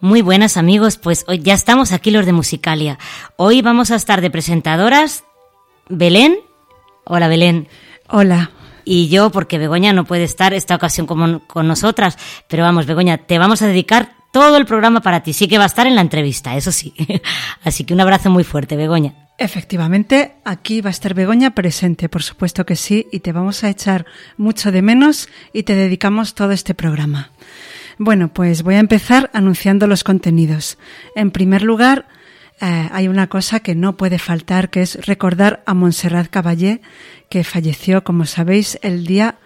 Muy 0.00 0.22
buenas 0.22 0.56
amigos, 0.56 0.96
pues 0.96 1.24
hoy 1.28 1.40
ya 1.40 1.54
estamos 1.54 1.92
aquí 1.92 2.10
los 2.10 2.24
de 2.24 2.32
Musicalia. 2.32 2.98
Hoy 3.36 3.60
vamos 3.60 3.90
a 3.90 3.96
estar 3.96 4.20
de 4.20 4.30
presentadoras 4.30 5.24
Belén. 5.88 6.38
Hola 7.04 7.28
Belén. 7.28 7.68
Hola. 8.08 8.50
Y 8.84 9.08
yo, 9.08 9.30
porque 9.30 9.58
Begoña 9.58 9.92
no 9.92 10.04
puede 10.04 10.24
estar 10.24 10.54
esta 10.54 10.74
ocasión 10.74 11.06
como- 11.06 11.40
con 11.46 11.68
nosotras, 11.68 12.16
pero 12.48 12.62
vamos, 12.62 12.86
Begoña, 12.86 13.18
te 13.18 13.38
vamos 13.38 13.60
a 13.60 13.66
dedicar 13.66 14.14
todo 14.32 14.56
el 14.56 14.64
programa 14.64 15.00
para 15.02 15.22
ti. 15.22 15.32
Sí 15.34 15.48
que 15.48 15.58
va 15.58 15.64
a 15.64 15.66
estar 15.66 15.86
en 15.86 15.94
la 15.96 16.00
entrevista, 16.00 16.56
eso 16.56 16.72
sí. 16.72 16.94
Así 17.62 17.84
que 17.84 17.92
un 17.92 18.00
abrazo 18.00 18.30
muy 18.30 18.42
fuerte, 18.44 18.76
Begoña. 18.76 19.28
Efectivamente, 19.36 20.34
aquí 20.44 20.80
va 20.80 20.88
a 20.88 20.92
estar 20.92 21.14
Begoña 21.14 21.54
presente, 21.54 22.08
por 22.08 22.22
supuesto 22.22 22.64
que 22.64 22.76
sí, 22.76 23.06
y 23.12 23.20
te 23.20 23.32
vamos 23.32 23.64
a 23.64 23.68
echar 23.70 24.06
mucho 24.38 24.72
de 24.72 24.82
menos 24.82 25.28
y 25.52 25.62
te 25.64 25.74
dedicamos 25.74 26.34
todo 26.34 26.52
este 26.52 26.74
programa. 26.74 27.30
Bueno, 28.02 28.32
pues 28.32 28.62
voy 28.62 28.76
a 28.76 28.78
empezar 28.78 29.28
anunciando 29.34 29.86
los 29.86 30.04
contenidos. 30.04 30.78
En 31.14 31.30
primer 31.30 31.60
lugar, 31.60 32.08
eh, 32.58 32.88
hay 32.90 33.08
una 33.08 33.26
cosa 33.26 33.60
que 33.60 33.74
no 33.74 33.98
puede 33.98 34.18
faltar, 34.18 34.70
que 34.70 34.80
es 34.80 35.04
recordar 35.04 35.62
a 35.66 35.74
Montserrat 35.74 36.30
Caballé, 36.30 36.80
que 37.28 37.44
falleció, 37.44 38.02
como 38.02 38.24
sabéis, 38.24 38.78
el 38.80 39.04
día 39.04 39.36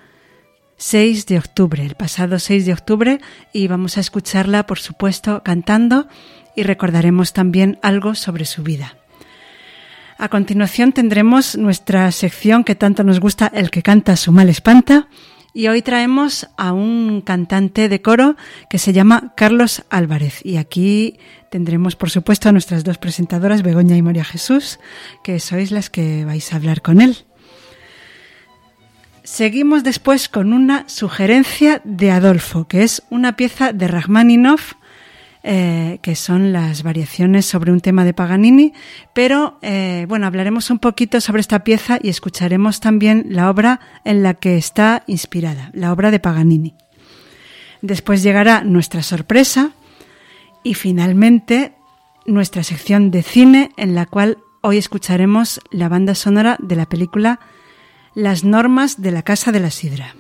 6 0.77 1.27
de 1.27 1.39
octubre, 1.39 1.85
el 1.85 1.97
pasado 1.97 2.39
6 2.39 2.65
de 2.67 2.73
octubre, 2.75 3.21
y 3.53 3.67
vamos 3.67 3.97
a 3.97 4.01
escucharla, 4.01 4.67
por 4.67 4.79
supuesto, 4.79 5.43
cantando 5.43 6.07
y 6.55 6.63
recordaremos 6.63 7.33
también 7.33 7.81
algo 7.83 8.15
sobre 8.15 8.45
su 8.45 8.63
vida. 8.63 8.99
A 10.17 10.29
continuación 10.29 10.93
tendremos 10.93 11.57
nuestra 11.57 12.09
sección 12.13 12.63
que 12.63 12.77
tanto 12.77 13.03
nos 13.03 13.19
gusta, 13.19 13.51
el 13.53 13.73
que 13.73 13.83
canta 13.83 14.15
su 14.15 14.31
mal 14.31 14.49
espanta, 14.49 15.09
y 15.55 15.69
hoy 15.69 15.83
traemos 15.83 16.49
a 16.57 16.73
un 16.73 17.23
cantante 17.23 17.89
de 17.89 18.03
coro 18.03 18.37
que 18.69 18.79
se 18.79 18.93
llama 18.93 19.33
Carlos 19.37 19.85
Álvarez. 19.89 20.41
Y 20.45 20.57
aquí 20.57 21.19
tendremos, 21.49 21.95
por 21.95 22.11
supuesto, 22.11 22.49
a 22.49 22.53
nuestras 22.53 22.83
dos 22.83 22.99
presentadoras, 22.99 23.63
Begoña 23.63 23.97
y 23.97 24.03
María 24.03 24.25
Jesús, 24.25 24.81
que 25.23 25.39
sois 25.39 25.71
las 25.71 25.91
que 25.91 26.25
vais 26.25 26.53
a 26.53 26.57
hablar 26.57 26.83
con 26.83 27.01
él. 27.01 27.25
Seguimos 29.23 29.85
después 29.85 30.29
con 30.29 30.53
una 30.53 30.89
sugerencia 30.89 31.81
de 31.85 32.11
Adolfo, 32.11 32.67
que 32.67 32.83
es 32.83 33.05
una 33.09 33.37
pieza 33.37 33.73
de 33.73 33.89
Rachmaninoff, 33.89 34.75
eh, 35.47 35.99
que 36.01 36.17
son 36.17 36.55
las 36.55 36.83
variaciones 36.83 37.45
sobre 37.45 37.71
un 37.71 37.81
tema 37.81 38.07
de 38.07 38.15
Paganini, 38.15 38.73
pero 39.13 39.59
eh, 39.61 40.07
bueno, 40.09 40.27
hablaremos 40.27 40.71
un 40.71 40.79
poquito 40.79 41.21
sobre 41.21 41.43
esta 41.43 41.65
pieza 41.65 41.99
y 42.03 42.09
escucharemos 42.09 42.81
también 42.81 43.27
la 43.29 43.51
obra 43.51 43.79
en 44.07 44.23
la 44.23 44.33
que 44.33 44.57
está 44.57 45.05
inspirada, 45.07 45.71
la 45.75 45.93
obra 45.93 46.11
de 46.11 46.19
Paganini. 46.19 46.75
Después 47.83 48.23
llegará 48.23 48.65
nuestra 48.65 49.03
sorpresa 49.03 49.73
y 50.63 50.73
finalmente 50.73 51.75
nuestra 52.25 52.63
sección 52.63 53.11
de 53.11 53.23
cine 53.23 53.71
en 53.77 53.95
la 53.95 54.07
cual 54.07 54.39
hoy 54.63 54.79
escucharemos 54.79 55.61
la 55.71 55.91
banda 55.91 56.15
sonora 56.15 56.57
de 56.59 56.77
la 56.77 56.87
película 56.87 57.39
Las 58.15 58.45
normas 58.45 59.03
de 59.03 59.11
la 59.11 59.23
Casa 59.23 59.53
de 59.53 59.61
la 59.61 59.71
Sidra. 59.71 60.17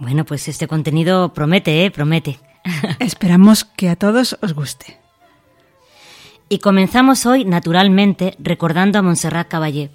Bueno, 0.00 0.24
pues 0.24 0.48
este 0.48 0.66
contenido 0.66 1.32
promete, 1.32 1.84
¿eh? 1.84 1.92
Promete. 1.92 2.40
Esperamos 2.98 3.64
que 3.64 3.88
a 3.88 3.96
todos 3.96 4.38
os 4.42 4.54
guste. 4.54 4.98
Y 6.48 6.60
comenzamos 6.60 7.26
hoy, 7.26 7.44
naturalmente, 7.44 8.34
recordando 8.38 8.98
a 8.98 9.02
Montserrat 9.02 9.48
Caballé, 9.48 9.90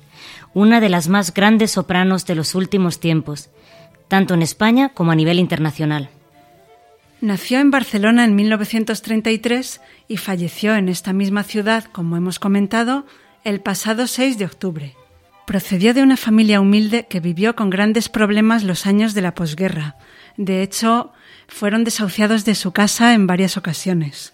una 0.53 0.79
de 0.79 0.89
las 0.89 1.07
más 1.07 1.33
grandes 1.33 1.71
sopranos 1.71 2.25
de 2.25 2.35
los 2.35 2.53
últimos 2.53 2.99
tiempos, 2.99 3.49
tanto 4.07 4.35
en 4.35 4.43
España 4.43 4.89
como 4.89 5.11
a 5.11 5.15
nivel 5.15 5.39
internacional. 5.39 6.09
Nació 7.21 7.59
en 7.59 7.71
Barcelona 7.71 8.25
en 8.25 8.35
1933 8.35 9.81
y 10.07 10.17
falleció 10.17 10.75
en 10.75 10.89
esta 10.89 11.13
misma 11.13 11.43
ciudad, 11.43 11.85
como 11.85 12.17
hemos 12.17 12.37
comentado, 12.37 13.05
el 13.43 13.61
pasado 13.61 14.07
6 14.07 14.37
de 14.37 14.45
octubre. 14.45 14.95
Procedió 15.47 15.93
de 15.93 16.03
una 16.03 16.17
familia 16.17 16.61
humilde 16.61 17.07
que 17.09 17.19
vivió 17.19 17.55
con 17.55 17.69
grandes 17.69 18.09
problemas 18.09 18.63
los 18.63 18.85
años 18.85 19.13
de 19.13 19.21
la 19.21 19.35
posguerra. 19.35 19.95
De 20.37 20.61
hecho, 20.61 21.13
fueron 21.53 21.83
desahuciados 21.83 22.45
de 22.45 22.55
su 22.55 22.71
casa 22.71 23.13
en 23.13 23.27
varias 23.27 23.57
ocasiones. 23.57 24.33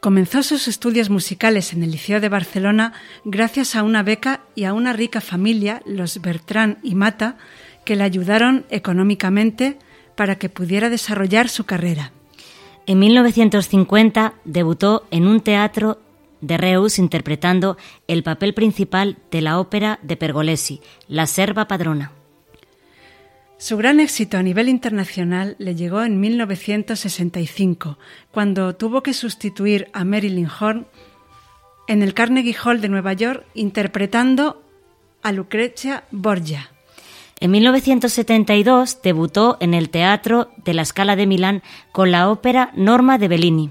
Comenzó 0.00 0.42
sus 0.42 0.68
estudios 0.68 1.10
musicales 1.10 1.72
en 1.72 1.82
el 1.82 1.90
Liceo 1.90 2.20
de 2.20 2.28
Barcelona 2.28 2.92
gracias 3.24 3.74
a 3.74 3.82
una 3.82 4.02
beca 4.02 4.42
y 4.54 4.64
a 4.64 4.72
una 4.72 4.92
rica 4.92 5.20
familia, 5.20 5.82
los 5.84 6.20
Bertrán 6.20 6.78
y 6.82 6.94
Mata, 6.94 7.36
que 7.84 7.96
le 7.96 8.04
ayudaron 8.04 8.64
económicamente 8.70 9.78
para 10.16 10.36
que 10.36 10.48
pudiera 10.48 10.90
desarrollar 10.90 11.48
su 11.48 11.64
carrera. 11.64 12.12
En 12.86 13.00
1950 13.00 14.34
debutó 14.44 15.06
en 15.10 15.26
un 15.26 15.40
teatro 15.40 16.00
de 16.40 16.56
Reus 16.56 16.98
interpretando 16.98 17.76
el 18.06 18.22
papel 18.22 18.54
principal 18.54 19.18
de 19.30 19.40
la 19.40 19.58
ópera 19.58 19.98
de 20.02 20.16
Pergolesi, 20.16 20.80
La 21.08 21.26
Serva 21.26 21.66
Padrona. 21.66 22.12
Su 23.62 23.76
gran 23.76 24.00
éxito 24.00 24.38
a 24.38 24.42
nivel 24.42 24.68
internacional 24.68 25.54
le 25.60 25.76
llegó 25.76 26.02
en 26.02 26.18
1965, 26.18 27.96
cuando 28.32 28.74
tuvo 28.74 29.04
que 29.04 29.14
sustituir 29.14 29.86
a 29.92 30.04
Marilyn 30.04 30.48
Horn 30.48 30.88
en 31.86 32.02
el 32.02 32.12
Carnegie 32.12 32.56
Hall 32.60 32.80
de 32.80 32.88
Nueva 32.88 33.12
York 33.12 33.46
interpretando 33.54 34.64
a 35.22 35.30
Lucrezia 35.30 36.02
Borgia. 36.10 36.72
En 37.38 37.52
1972 37.52 39.00
debutó 39.00 39.58
en 39.60 39.74
el 39.74 39.90
Teatro 39.90 40.50
de 40.64 40.74
la 40.74 40.84
Scala 40.84 41.14
de 41.14 41.28
Milán 41.28 41.62
con 41.92 42.10
la 42.10 42.30
ópera 42.30 42.72
Norma 42.74 43.16
de 43.16 43.28
Bellini. 43.28 43.70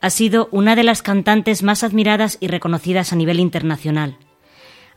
Ha 0.00 0.10
sido 0.10 0.48
una 0.50 0.74
de 0.74 0.82
las 0.82 1.02
cantantes 1.02 1.62
más 1.62 1.84
admiradas 1.84 2.36
y 2.40 2.48
reconocidas 2.48 3.12
a 3.12 3.16
nivel 3.16 3.38
internacional. 3.38 4.18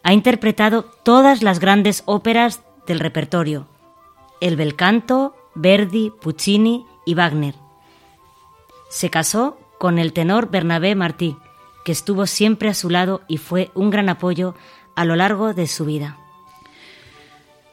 Ha 0.01 0.13
interpretado 0.13 0.85
todas 1.03 1.43
las 1.43 1.59
grandes 1.59 2.01
óperas 2.07 2.63
del 2.87 2.99
repertorio: 2.99 3.76
el 4.41 4.55
bel 4.55 4.75
canto, 4.75 5.35
Verdi, 5.55 6.11
Puccini 6.21 6.85
y 7.05 7.15
Wagner. 7.15 7.55
Se 8.89 9.09
casó 9.09 9.57
con 9.79 9.99
el 9.99 10.13
tenor 10.13 10.49
Bernabé 10.49 10.95
Martí, 10.95 11.37
que 11.83 11.91
estuvo 11.91 12.25
siempre 12.25 12.69
a 12.69 12.73
su 12.73 12.89
lado 12.89 13.21
y 13.27 13.37
fue 13.37 13.71
un 13.73 13.89
gran 13.89 14.09
apoyo 14.09 14.55
a 14.95 15.05
lo 15.05 15.15
largo 15.15 15.53
de 15.53 15.67
su 15.67 15.85
vida. 15.85 16.17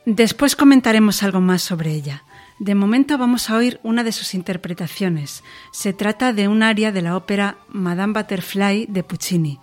Después 0.07 0.55
comentaremos 0.55 1.23
algo 1.23 1.41
más 1.41 1.63
sobre 1.63 1.93
ella. 1.93 2.25
De 2.59 2.75
momento 2.75 3.19
vamos 3.19 3.51
a 3.51 3.57
oír 3.57 3.81
una 3.83 4.05
de 4.05 4.13
sus 4.13 4.35
interpretaciones. 4.35 5.43
Se 5.73 5.93
trata 5.93 6.33
de 6.33 6.47
un 6.47 6.63
aria 6.63 6.93
de 6.93 7.03
la 7.03 7.17
ópera 7.17 7.57
Madame 7.69 8.13
Butterfly 8.13 8.87
de 8.89 9.03
Puccini. 9.03 9.61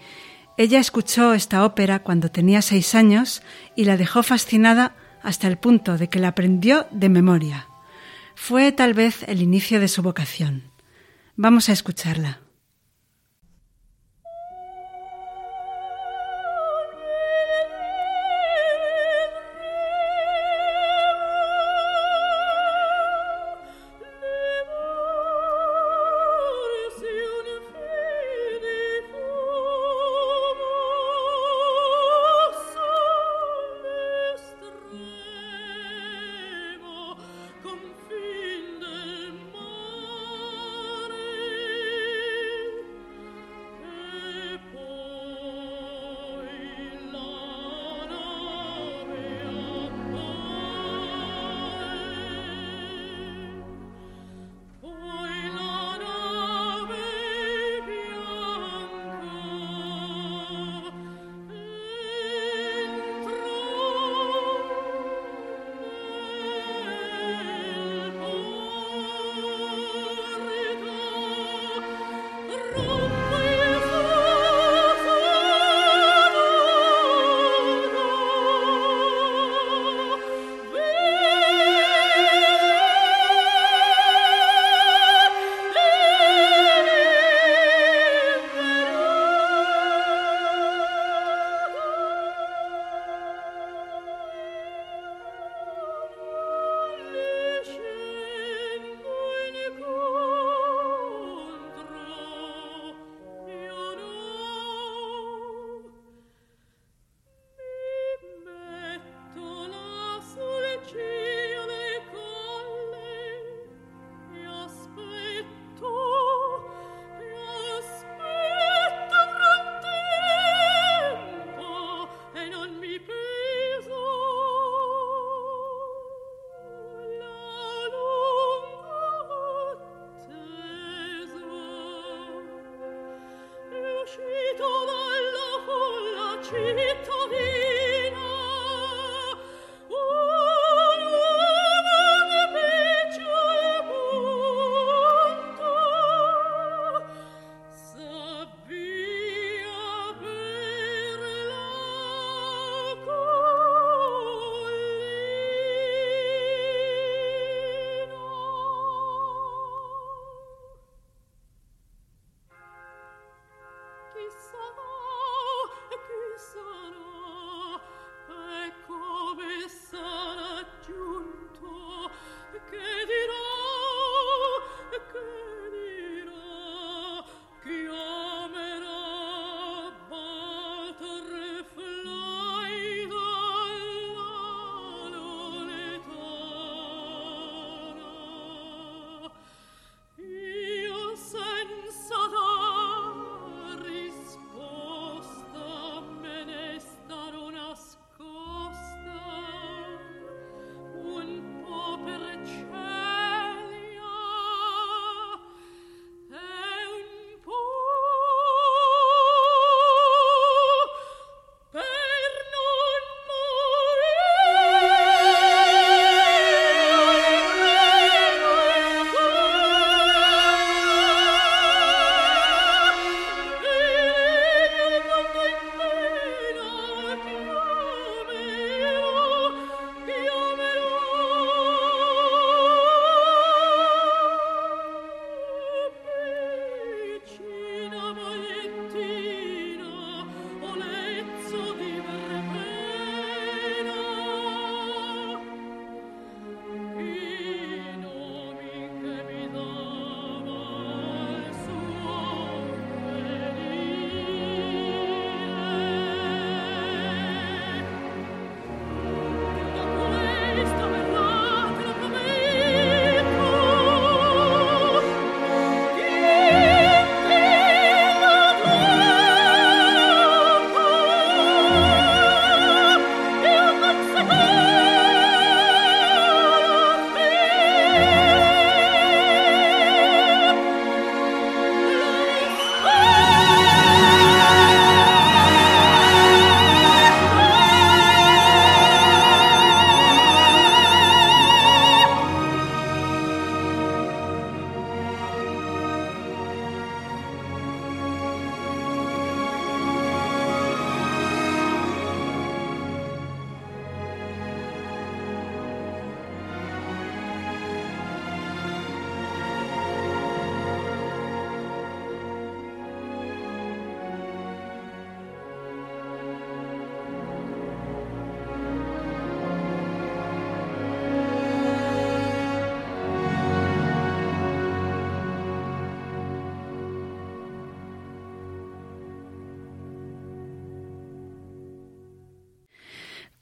Ella 0.57 0.79
escuchó 0.79 1.33
esta 1.33 1.63
ópera 1.63 1.99
cuando 1.99 2.29
tenía 2.29 2.61
seis 2.61 2.93
años 2.95 3.41
y 3.75 3.85
la 3.85 3.97
dejó 3.97 4.23
fascinada 4.23 4.95
hasta 5.23 5.47
el 5.47 5.57
punto 5.57 5.97
de 5.97 6.09
que 6.09 6.19
la 6.19 6.29
aprendió 6.29 6.87
de 6.91 7.09
memoria. 7.09 7.67
Fue 8.35 8.71
tal 8.71 8.93
vez 8.93 9.23
el 9.27 9.41
inicio 9.41 9.79
de 9.79 9.87
su 9.87 10.01
vocación. 10.01 10.63
Vamos 11.35 11.69
a 11.69 11.73
escucharla. 11.73 12.40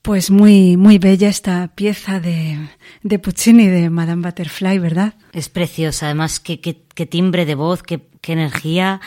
Pues 0.10 0.32
muy, 0.32 0.76
muy 0.76 0.98
bella 0.98 1.30
esta 1.30 1.68
pieza 1.76 2.20
de, 2.20 2.58
de 3.04 3.20
Puccini, 3.20 3.68
de 3.68 3.92
Madame 3.92 4.24
Butterfly, 4.24 4.80
¿verdad? 4.80 5.14
Es 5.34 5.50
preciosa, 5.50 6.08
además, 6.08 6.40
qué, 6.40 6.60
qué, 6.60 6.82
qué 6.96 7.06
timbre 7.06 7.46
de 7.46 7.54
voz, 7.54 7.84
qué, 7.84 8.02
qué 8.20 8.34
energía. 8.34 9.02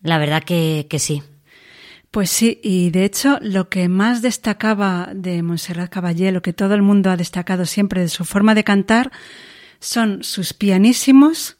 La 0.00 0.16
verdad 0.16 0.44
que, 0.44 0.86
que 0.88 0.98
sí. 0.98 1.22
Pues 2.10 2.30
sí, 2.30 2.58
y 2.62 2.88
de 2.88 3.04
hecho 3.04 3.38
lo 3.42 3.68
que 3.68 3.90
más 3.90 4.22
destacaba 4.22 5.10
de 5.14 5.42
Montserrat 5.42 5.92
Caballé, 5.92 6.32
lo 6.32 6.40
que 6.40 6.54
todo 6.54 6.72
el 6.72 6.80
mundo 6.80 7.10
ha 7.10 7.18
destacado 7.18 7.66
siempre 7.66 8.00
de 8.00 8.08
su 8.08 8.24
forma 8.24 8.54
de 8.54 8.64
cantar, 8.64 9.12
son 9.78 10.24
sus 10.24 10.54
pianísimos, 10.54 11.58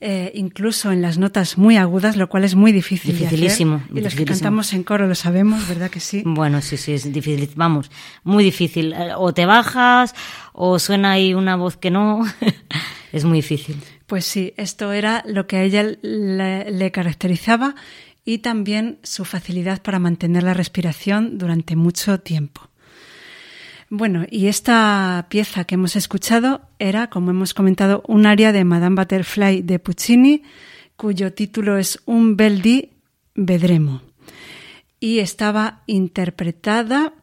eh, 0.00 0.30
incluso 0.34 0.92
en 0.92 1.02
las 1.02 1.18
notas 1.18 1.58
muy 1.58 1.76
agudas, 1.76 2.16
lo 2.16 2.28
cual 2.28 2.44
es 2.44 2.54
muy 2.54 2.70
difícil. 2.70 3.18
Dificilísimo. 3.18 3.78
De 3.78 3.82
hacer. 3.82 3.96
Y 3.98 4.00
los 4.02 4.14
que 4.14 4.24
cantamos 4.24 4.72
en 4.72 4.84
coro 4.84 5.08
lo 5.08 5.14
sabemos, 5.16 5.66
¿verdad 5.68 5.90
que 5.90 6.00
sí? 6.00 6.22
Bueno, 6.26 6.62
sí, 6.62 6.76
sí, 6.76 6.92
es 6.92 7.12
difícil. 7.12 7.50
Vamos, 7.56 7.90
muy 8.22 8.44
difícil. 8.44 8.92
Eh, 8.92 9.10
o 9.16 9.34
te 9.34 9.44
bajas, 9.44 10.14
o 10.52 10.78
suena 10.78 11.12
ahí 11.12 11.34
una 11.34 11.56
voz 11.56 11.76
que 11.76 11.90
no. 11.90 12.24
es 13.12 13.24
muy 13.24 13.38
difícil. 13.38 13.76
Pues 14.06 14.24
sí, 14.24 14.54
esto 14.56 14.92
era 14.92 15.24
lo 15.26 15.46
que 15.46 15.56
a 15.56 15.62
ella 15.62 15.82
le, 15.82 16.70
le 16.70 16.90
caracterizaba 16.92 17.74
y 18.24 18.38
también 18.38 18.98
su 19.02 19.24
facilidad 19.24 19.82
para 19.82 19.98
mantener 19.98 20.44
la 20.44 20.54
respiración 20.54 21.38
durante 21.38 21.74
mucho 21.74 22.20
tiempo. 22.20 22.68
Bueno, 23.90 24.26
y 24.30 24.48
esta 24.48 25.26
pieza 25.30 25.64
que 25.64 25.76
hemos 25.76 25.96
escuchado 25.96 26.60
era, 26.78 27.08
como 27.08 27.30
hemos 27.30 27.54
comentado, 27.54 28.02
un 28.06 28.26
aria 28.26 28.52
de 28.52 28.64
Madame 28.64 28.96
Butterfly 28.96 29.62
de 29.62 29.78
Puccini, 29.78 30.42
cuyo 30.96 31.32
título 31.32 31.78
es 31.78 32.02
Un 32.04 32.36
bel 32.36 32.60
di 32.60 32.90
vedremo. 33.34 34.02
Y 35.00 35.20
estaba 35.20 35.84
interpretada 35.86 37.14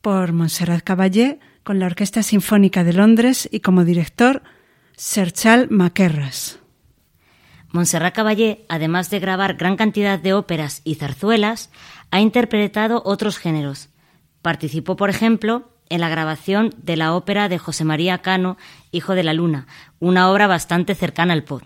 por 0.00 0.32
Montserrat 0.32 0.82
Caballé 0.82 1.40
con 1.62 1.78
la 1.78 1.86
Orquesta 1.86 2.22
Sinfónica 2.22 2.84
de 2.84 2.94
Londres 2.94 3.46
y 3.52 3.60
como 3.60 3.84
director 3.84 4.42
Sir 4.96 5.30
Charles 5.30 5.70
Maquerras. 5.70 6.58
Montserrat 7.68 8.14
Caballé, 8.14 8.64
además 8.70 9.10
de 9.10 9.18
grabar 9.18 9.56
gran 9.56 9.76
cantidad 9.76 10.18
de 10.18 10.32
óperas 10.32 10.80
y 10.84 10.94
zarzuelas, 10.94 11.70
ha 12.10 12.20
interpretado 12.20 13.02
otros 13.04 13.36
géneros. 13.36 13.90
Participó, 14.40 14.96
por 14.96 15.10
ejemplo, 15.10 15.73
en 15.88 16.00
la 16.00 16.08
grabación 16.08 16.74
de 16.82 16.96
la 16.96 17.14
ópera 17.14 17.48
de 17.48 17.58
José 17.58 17.84
María 17.84 18.18
Cano, 18.18 18.56
Hijo 18.90 19.14
de 19.14 19.22
la 19.22 19.34
Luna, 19.34 19.66
una 20.00 20.30
obra 20.30 20.46
bastante 20.46 20.94
cercana 20.94 21.32
al 21.32 21.44
pop. 21.44 21.62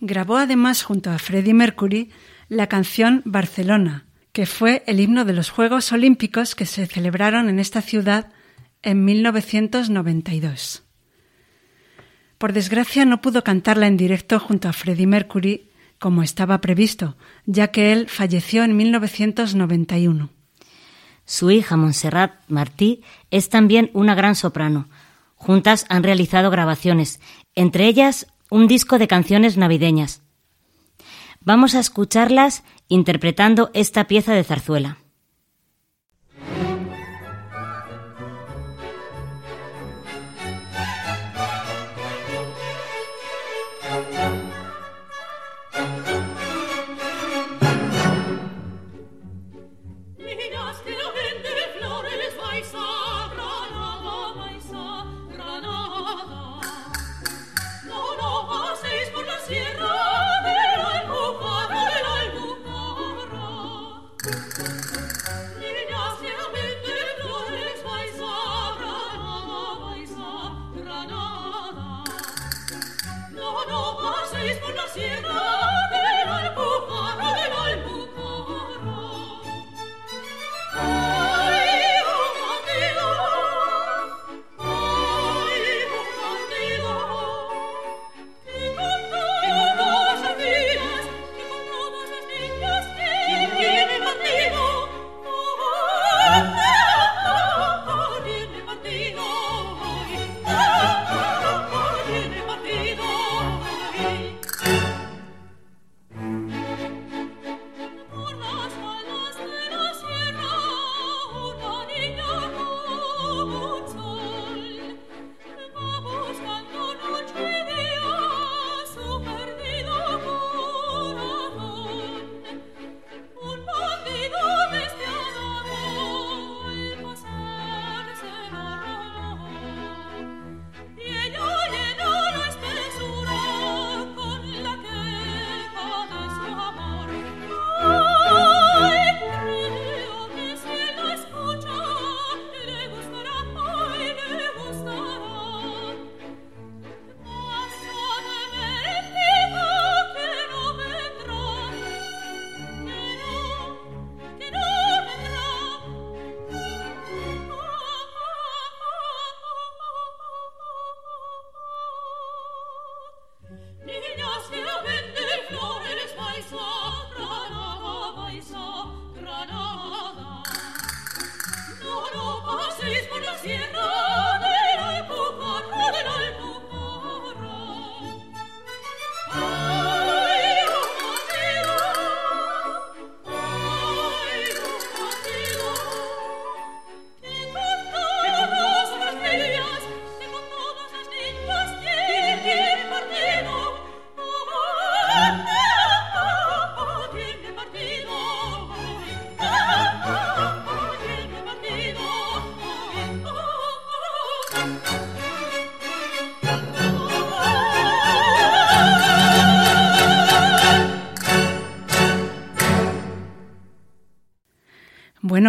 Grabó 0.00 0.36
además 0.36 0.82
junto 0.82 1.10
a 1.10 1.18
Freddie 1.18 1.54
Mercury 1.54 2.10
la 2.48 2.66
canción 2.66 3.22
Barcelona, 3.24 4.06
que 4.32 4.46
fue 4.46 4.82
el 4.86 5.00
himno 5.00 5.24
de 5.24 5.32
los 5.32 5.50
Juegos 5.50 5.92
Olímpicos 5.92 6.54
que 6.54 6.66
se 6.66 6.86
celebraron 6.86 7.48
en 7.48 7.58
esta 7.58 7.82
ciudad 7.82 8.32
en 8.82 9.04
1992. 9.04 10.82
Por 12.38 12.52
desgracia 12.52 13.04
no 13.04 13.20
pudo 13.20 13.44
cantarla 13.44 13.86
en 13.86 13.96
directo 13.96 14.40
junto 14.40 14.68
a 14.68 14.72
Freddie 14.72 15.06
Mercury 15.06 15.70
como 16.00 16.24
estaba 16.24 16.60
previsto, 16.60 17.16
ya 17.46 17.68
que 17.68 17.92
él 17.92 18.08
falleció 18.08 18.64
en 18.64 18.76
1991. 18.76 20.30
Su 21.24 21.50
hija 21.50 21.76
Montserrat 21.76 22.32
Martí 22.48 23.02
es 23.30 23.48
también 23.48 23.90
una 23.94 24.14
gran 24.14 24.34
soprano. 24.34 24.88
Juntas 25.36 25.86
han 25.88 26.02
realizado 26.02 26.50
grabaciones, 26.50 27.20
entre 27.54 27.86
ellas 27.86 28.26
un 28.50 28.68
disco 28.68 28.98
de 28.98 29.08
canciones 29.08 29.56
navideñas. 29.56 30.22
Vamos 31.40 31.74
a 31.74 31.80
escucharlas 31.80 32.62
interpretando 32.88 33.70
esta 33.74 34.06
pieza 34.06 34.34
de 34.34 34.44
zarzuela. 34.44 35.01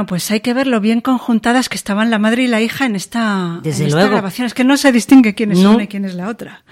Bueno, 0.04 0.10
pues 0.10 0.32
hay 0.32 0.42
que 0.42 0.54
ver 0.54 0.68
lo 0.68 0.82
bien 0.82 1.00
conjuntadas 1.00 1.70
que 1.70 1.78
estaban 1.78 2.10
la 2.10 2.20
madre 2.20 2.44
y 2.44 2.48
la 2.48 2.60
hija 2.60 2.86
en 2.86 2.98
esta, 2.98 3.62
Desde 3.64 3.84
en 3.84 3.88
esta 3.88 4.00
luego. 4.00 4.12
grabación. 4.12 4.46
Es 4.48 4.54
que 4.54 4.66
no 4.66 4.76
se 4.76 4.92
distingue 4.92 5.34
quién 5.34 5.54
es 5.54 5.60
No. 5.60 5.76
una 5.76 5.84
y 5.84 5.88
quién 5.88 6.04
es 6.04 6.14
la 6.14 6.28
otra. 6.28 6.66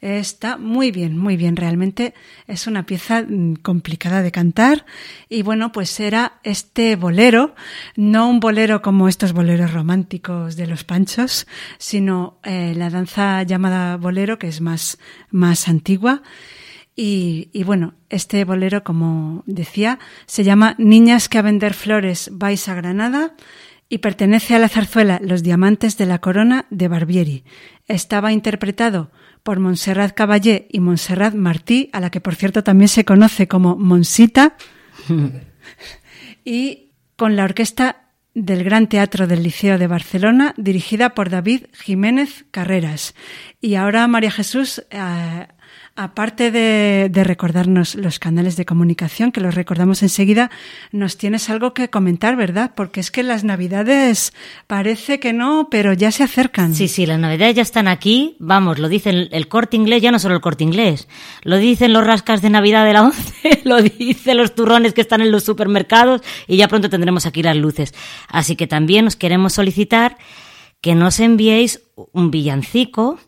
Está 0.00 0.56
muy 0.56 0.92
bien, 0.92 1.18
muy 1.18 1.36
bien. 1.36 1.56
Realmente 1.56 2.14
es 2.46 2.68
una 2.68 2.86
pieza 2.86 3.22
mm, 3.26 3.56
complicada 3.56 4.22
de 4.22 4.30
cantar. 4.30 4.86
Y 5.28 5.42
bueno, 5.42 5.72
pues 5.72 5.98
era 5.98 6.34
este 6.44 6.94
bolero, 6.94 7.56
no 7.96 8.28
un 8.28 8.38
bolero 8.38 8.82
como 8.82 9.08
estos 9.08 9.32
boleros 9.32 9.72
románticos 9.72 10.54
de 10.54 10.68
los 10.68 10.84
panchos, 10.84 11.48
sino 11.78 12.38
eh, 12.44 12.72
la 12.76 12.88
danza 12.88 13.42
llamada 13.42 13.96
bolero, 13.96 14.38
que 14.38 14.46
es 14.46 14.60
más, 14.60 14.98
más 15.32 15.66
antigua. 15.66 16.22
Y, 16.96 17.50
y 17.52 17.62
bueno, 17.62 17.94
este 18.08 18.44
bolero, 18.44 18.82
como 18.82 19.44
decía, 19.46 19.98
se 20.24 20.44
llama 20.44 20.74
Niñas 20.78 21.28
que 21.28 21.38
a 21.38 21.42
vender 21.42 21.74
flores 21.74 22.30
vais 22.32 22.68
a 22.68 22.74
Granada 22.74 23.34
y 23.88 23.98
pertenece 23.98 24.54
a 24.54 24.58
la 24.58 24.68
zarzuela 24.68 25.20
Los 25.22 25.42
Diamantes 25.42 25.96
de 25.96 26.06
la 26.06 26.18
Corona 26.20 26.66
de 26.70 26.88
Barbieri. 26.88 27.44
Estaba 27.86 28.32
interpretado 28.32 29.10
por 29.42 29.60
Montserrat 29.60 30.12
Caballé 30.12 30.66
y 30.70 30.80
Montserrat 30.80 31.34
Martí, 31.34 31.88
a 31.92 32.00
la 32.00 32.10
que 32.10 32.20
por 32.20 32.34
cierto 32.34 32.64
también 32.64 32.88
se 32.88 33.04
conoce 33.04 33.46
como 33.46 33.76
Monsita, 33.76 34.56
y 36.44 36.90
con 37.16 37.36
la 37.36 37.44
orquesta 37.44 38.06
del 38.34 38.64
Gran 38.64 38.88
Teatro 38.88 39.26
del 39.26 39.42
Liceo 39.42 39.78
de 39.78 39.86
Barcelona, 39.86 40.52
dirigida 40.56 41.14
por 41.14 41.30
David 41.30 41.66
Jiménez 41.72 42.44
Carreras. 42.50 43.14
Y 43.60 43.76
ahora, 43.76 44.06
María 44.08 44.30
Jesús, 44.30 44.84
eh, 44.90 45.46
aparte 45.96 46.50
de, 46.50 47.08
de 47.10 47.24
recordarnos 47.24 47.94
los 47.94 48.18
canales 48.18 48.56
de 48.56 48.64
comunicación, 48.64 49.32
que 49.32 49.40
los 49.40 49.54
recordamos 49.54 50.02
enseguida, 50.02 50.50
nos 50.92 51.16
tienes 51.16 51.50
algo 51.50 51.74
que 51.74 51.90
comentar, 51.90 52.36
¿verdad? 52.36 52.72
Porque 52.76 53.00
es 53.00 53.10
que 53.10 53.22
las 53.22 53.44
Navidades 53.44 54.32
parece 54.66 55.18
que 55.20 55.32
no, 55.32 55.68
pero 55.70 55.92
ya 55.92 56.10
se 56.10 56.22
acercan. 56.22 56.74
Sí, 56.74 56.88
sí, 56.88 57.06
las 57.06 57.18
navidades 57.18 57.56
ya 57.56 57.62
están 57.62 57.88
aquí. 57.88 58.36
Vamos, 58.38 58.78
lo 58.78 58.88
dicen 58.88 59.28
el 59.30 59.48
corte 59.48 59.76
inglés, 59.76 60.02
ya 60.02 60.12
no 60.12 60.18
solo 60.18 60.34
el 60.34 60.40
corte 60.40 60.64
inglés. 60.64 61.08
Lo 61.42 61.56
dicen 61.56 61.92
los 61.92 62.06
rascas 62.06 62.42
de 62.42 62.50
Navidad 62.50 62.84
de 62.84 62.92
la 62.92 63.02
11, 63.02 63.60
lo 63.64 63.82
dicen 63.82 64.36
los 64.36 64.54
turrones 64.54 64.92
que 64.92 65.00
están 65.00 65.20
en 65.20 65.30
los 65.30 65.44
supermercados 65.44 66.22
y 66.46 66.56
ya 66.56 66.68
pronto 66.68 66.90
tendremos 66.90 67.26
aquí 67.26 67.42
las 67.42 67.56
luces. 67.56 67.94
Así 68.28 68.56
que 68.56 68.66
también 68.66 69.06
os 69.06 69.16
queremos 69.16 69.54
solicitar 69.54 70.16
que 70.80 70.94
nos 70.94 71.20
enviéis 71.20 71.82
un 72.12 72.30
villancico 72.30 73.18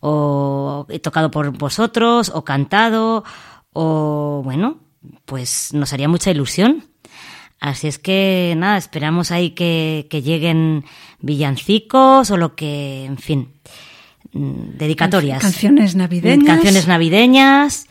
o 0.00 0.86
tocado 1.02 1.30
por 1.30 1.50
vosotros 1.56 2.30
o 2.34 2.44
cantado 2.44 3.24
o 3.72 4.42
bueno, 4.44 4.78
pues 5.24 5.72
nos 5.72 5.92
haría 5.92 6.08
mucha 6.08 6.30
ilusión. 6.30 6.84
Así 7.60 7.88
es 7.88 7.98
que 7.98 8.54
nada, 8.56 8.76
esperamos 8.76 9.30
ahí 9.30 9.50
que, 9.50 10.06
que 10.10 10.22
lleguen 10.22 10.84
villancicos 11.20 12.30
o 12.30 12.36
lo 12.36 12.54
que, 12.54 13.04
en 13.04 13.18
fin, 13.18 13.52
mm, 14.32 14.76
dedicatorias. 14.78 15.42
Canciones 15.42 15.96
navideñas. 15.96 16.46
Canciones 16.46 16.86
navideñas. 16.86 17.86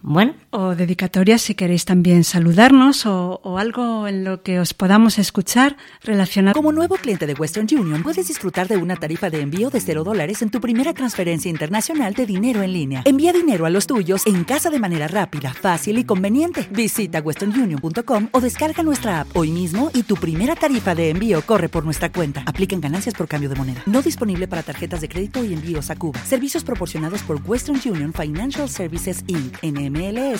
Bueno, 0.00 0.34
o 0.50 0.74
dedicatorias 0.74 1.42
si 1.42 1.54
queréis 1.54 1.84
también 1.84 2.24
saludarnos 2.24 3.06
o, 3.06 3.40
o, 3.44 3.58
algo 3.58 4.08
en 4.08 4.24
lo 4.24 4.42
que 4.42 4.58
os 4.58 4.74
podamos 4.74 5.18
escuchar 5.18 5.76
relacionado. 6.02 6.54
Como 6.54 6.72
nuevo 6.72 6.96
cliente 6.96 7.26
de 7.26 7.34
Western 7.34 7.68
Union, 7.70 8.02
puedes 8.02 8.26
disfrutar 8.26 8.66
de 8.66 8.76
una 8.76 8.96
tarifa 8.96 9.30
de 9.30 9.40
envío 9.40 9.70
de 9.70 9.80
cero 9.80 10.02
dólares 10.02 10.42
en 10.42 10.50
tu 10.50 10.60
primera 10.60 10.92
transferencia 10.92 11.48
internacional 11.48 12.14
de 12.14 12.26
dinero 12.26 12.62
en 12.62 12.72
línea. 12.72 13.02
Envía 13.04 13.32
dinero 13.32 13.64
a 13.64 13.70
los 13.70 13.86
tuyos 13.86 14.26
en 14.26 14.42
casa 14.44 14.70
de 14.70 14.80
manera 14.80 15.06
rápida, 15.06 15.54
fácil 15.54 15.98
y 15.98 16.04
conveniente. 16.04 16.66
Visita 16.70 17.20
westernunion.com 17.20 18.28
o 18.32 18.40
descarga 18.40 18.82
nuestra 18.82 19.20
app 19.20 19.36
hoy 19.36 19.52
mismo 19.52 19.90
y 19.94 20.02
tu 20.02 20.16
primera 20.16 20.56
tarifa 20.56 20.94
de 20.94 21.10
envío 21.10 21.42
corre 21.42 21.68
por 21.68 21.84
nuestra 21.84 22.10
cuenta. 22.10 22.42
Aplican 22.46 22.80
ganancias 22.80 23.14
por 23.14 23.28
cambio 23.28 23.48
de 23.48 23.54
moneda. 23.54 23.82
No 23.86 24.02
disponible 24.02 24.48
para 24.48 24.64
tarjetas 24.64 25.00
de 25.00 25.08
crédito 25.08 25.44
y 25.44 25.52
envíos 25.52 25.90
a 25.90 25.96
Cuba. 25.96 26.18
Servicios 26.24 26.64
proporcionados 26.64 27.22
por 27.22 27.40
Western 27.46 27.80
Union 27.84 28.12
Financial 28.12 28.68
Services 28.68 29.22
Inc. 29.28 29.58
NMLS 29.62 30.39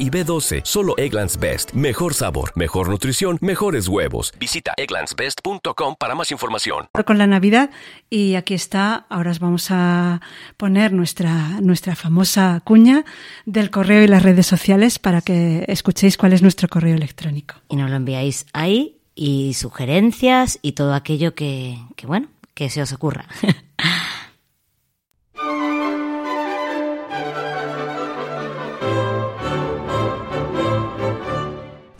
y 0.00 0.10
B12. 0.10 0.62
Solo 0.64 0.94
Egglands 0.98 1.38
Best. 1.38 1.70
Mejor 1.70 2.14
sabor, 2.14 2.50
mejor 2.56 2.88
nutrición, 2.88 3.38
mejores 3.40 3.86
huevos. 3.86 4.32
Visita 4.40 4.72
egglandsbest.com 4.76 5.94
para 5.96 6.16
más 6.16 6.32
información. 6.32 6.88
Con 7.06 7.18
la 7.18 7.28
Navidad 7.28 7.70
y 8.10 8.34
aquí 8.34 8.54
está, 8.54 9.06
ahora 9.08 9.30
os 9.30 9.38
vamos 9.38 9.68
a 9.70 10.20
poner 10.56 10.92
nuestra, 10.92 11.60
nuestra 11.60 11.94
famosa 11.94 12.60
cuña 12.64 13.04
del 13.44 13.70
correo 13.70 14.02
y 14.02 14.08
las 14.08 14.24
redes 14.24 14.48
sociales 14.48 14.98
para 14.98 15.20
que 15.20 15.64
escuchéis 15.68 16.16
cuál 16.16 16.32
es 16.32 16.42
nuestro 16.42 16.66
correo 16.68 16.96
electrónico. 16.96 17.54
Y 17.68 17.76
nos 17.76 17.88
lo 17.88 17.96
enviáis 17.96 18.46
ahí 18.52 18.96
y 19.14 19.54
sugerencias 19.54 20.58
y 20.62 20.72
todo 20.72 20.94
aquello 20.94 21.34
que, 21.34 21.78
que 21.94 22.06
bueno, 22.06 22.28
que 22.54 22.70
se 22.70 22.82
os 22.82 22.92
ocurra. 22.92 23.26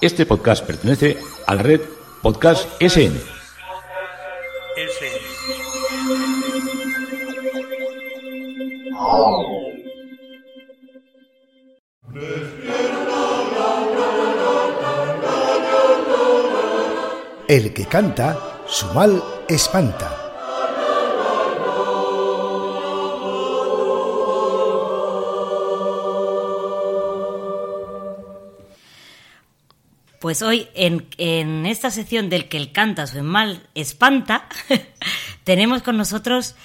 Este 0.00 0.26
podcast 0.26 0.64
pertenece 0.66 1.16
a 1.46 1.54
la 1.54 1.62
red 1.62 1.80
Podcast 2.22 2.68
SN. 2.80 3.18
El 17.48 17.72
que 17.72 17.86
canta, 17.86 18.60
su 18.66 18.86
mal 18.92 19.22
espanta. 19.48 20.25
Pues 30.36 30.46
hoy 30.46 30.68
en, 30.74 31.06
en, 31.16 31.64
esta 31.64 31.90
sección 31.90 32.28
del 32.28 32.46
que 32.46 32.58
el 32.58 32.70
canta 32.70 33.06
su 33.06 33.22
mal 33.22 33.66
espanta, 33.74 34.46
tenemos 35.44 35.80
con 35.80 35.96
nosotros 35.96 36.56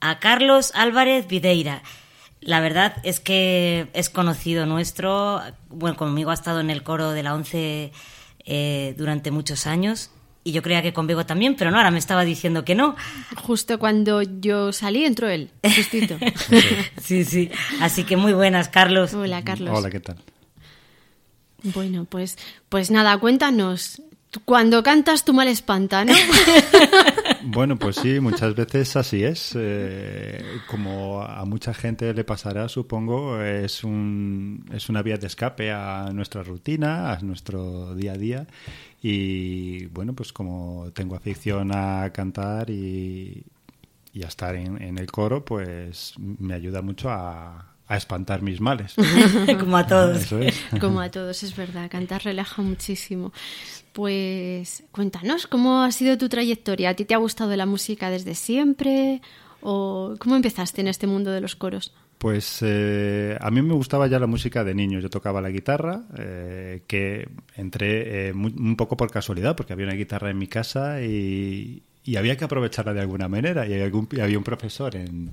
a 0.00 0.18
Carlos 0.18 0.72
Álvarez 0.74 1.28
Videira. 1.28 1.82
La 2.40 2.60
verdad 2.60 2.96
es 3.02 3.20
que 3.20 3.88
es 3.92 4.08
conocido 4.08 4.64
nuestro, 4.64 5.42
bueno, 5.68 5.94
conmigo 5.94 6.30
ha 6.30 6.34
estado 6.34 6.60
en 6.60 6.70
el 6.70 6.82
coro 6.82 7.10
de 7.10 7.22
la 7.22 7.34
ONCE 7.34 7.92
eh, 8.46 8.94
durante 8.96 9.30
muchos 9.30 9.66
años 9.66 10.10
y 10.42 10.52
yo 10.52 10.62
creía 10.62 10.80
que 10.80 10.94
con 10.94 11.06
Bego 11.06 11.26
también, 11.26 11.54
pero 11.54 11.70
no, 11.70 11.76
ahora 11.76 11.90
me 11.90 11.98
estaba 11.98 12.24
diciendo 12.24 12.64
que 12.64 12.74
no. 12.74 12.96
Justo 13.36 13.78
cuando 13.78 14.22
yo 14.22 14.72
salí 14.72 15.04
entró 15.04 15.28
él, 15.28 15.50
justito. 15.62 16.16
sí, 17.02 17.26
sí. 17.26 17.50
Así 17.82 18.04
que 18.04 18.16
muy 18.16 18.32
buenas, 18.32 18.70
Carlos. 18.70 19.12
Hola, 19.12 19.44
Carlos. 19.44 19.76
Hola, 19.76 19.90
¿qué 19.90 20.00
tal? 20.00 20.16
Bueno, 21.62 22.04
pues, 22.04 22.38
pues 22.68 22.90
nada, 22.90 23.18
cuéntanos. 23.18 24.02
Cuando 24.44 24.82
cantas 24.82 25.24
tu 25.24 25.32
mal 25.32 25.48
espanta, 25.48 26.04
¿no? 26.04 26.12
Bueno, 27.50 27.78
pues 27.78 27.96
sí, 27.96 28.20
muchas 28.20 28.54
veces 28.54 28.94
así 28.96 29.24
es. 29.24 29.52
Eh, 29.56 30.42
como 30.66 31.22
a 31.22 31.44
mucha 31.46 31.72
gente 31.72 32.12
le 32.12 32.24
pasará, 32.24 32.68
supongo, 32.68 33.40
es, 33.40 33.84
un, 33.84 34.66
es 34.72 34.88
una 34.88 35.02
vía 35.02 35.16
de 35.16 35.28
escape 35.28 35.70
a 35.72 36.10
nuestra 36.12 36.42
rutina, 36.42 37.12
a 37.12 37.20
nuestro 37.20 37.94
día 37.94 38.12
a 38.12 38.18
día. 38.18 38.46
Y 39.00 39.86
bueno, 39.86 40.12
pues 40.14 40.32
como 40.32 40.90
tengo 40.92 41.16
afición 41.16 41.70
a 41.72 42.10
cantar 42.12 42.68
y, 42.70 43.44
y 44.12 44.22
a 44.24 44.26
estar 44.26 44.54
en, 44.56 44.82
en 44.82 44.98
el 44.98 45.10
coro, 45.10 45.44
pues 45.44 46.14
me 46.18 46.54
ayuda 46.54 46.82
mucho 46.82 47.08
a, 47.10 47.67
a 47.88 47.96
espantar 47.96 48.42
mis 48.42 48.60
males. 48.60 48.94
Como 49.58 49.76
a 49.76 49.86
todos. 49.86 50.18
Eso 50.22 50.38
es. 50.40 50.60
Como 50.80 51.00
a 51.00 51.10
todos, 51.10 51.42
es 51.42 51.56
verdad. 51.56 51.90
Cantar 51.90 52.22
relaja 52.24 52.62
muchísimo. 52.62 53.32
Pues 53.92 54.84
cuéntanos, 54.92 55.46
¿cómo 55.46 55.82
ha 55.82 55.90
sido 55.90 56.16
tu 56.18 56.28
trayectoria? 56.28 56.90
¿A 56.90 56.94
ti 56.94 57.04
te 57.04 57.14
ha 57.14 57.18
gustado 57.18 57.56
la 57.56 57.66
música 57.66 58.10
desde 58.10 58.34
siempre? 58.34 59.20
¿O 59.60 60.14
cómo 60.18 60.36
empezaste 60.36 60.80
en 60.82 60.88
este 60.88 61.06
mundo 61.06 61.32
de 61.32 61.40
los 61.40 61.56
coros? 61.56 61.92
Pues 62.18 62.58
eh, 62.62 63.36
a 63.40 63.50
mí 63.50 63.62
me 63.62 63.74
gustaba 63.74 64.06
ya 64.06 64.18
la 64.18 64.26
música 64.26 64.62
de 64.64 64.74
niño. 64.74 65.00
Yo 65.00 65.08
tocaba 65.10 65.40
la 65.40 65.50
guitarra, 65.50 66.02
eh, 66.18 66.82
que 66.86 67.28
entré 67.56 68.28
eh, 68.28 68.32
muy- 68.34 68.52
un 68.56 68.76
poco 68.76 68.96
por 68.96 69.10
casualidad, 69.10 69.56
porque 69.56 69.72
había 69.72 69.86
una 69.86 69.94
guitarra 69.94 70.30
en 70.30 70.38
mi 70.38 70.46
casa 70.48 71.00
y, 71.02 71.82
y 72.04 72.16
había 72.16 72.36
que 72.36 72.44
aprovecharla 72.44 72.92
de 72.92 73.00
alguna 73.00 73.28
manera. 73.28 73.66
Y, 73.66 73.74
algún- 73.80 74.08
y 74.12 74.20
había 74.20 74.36
un 74.38 74.44
profesor 74.44 74.94
en, 74.96 75.32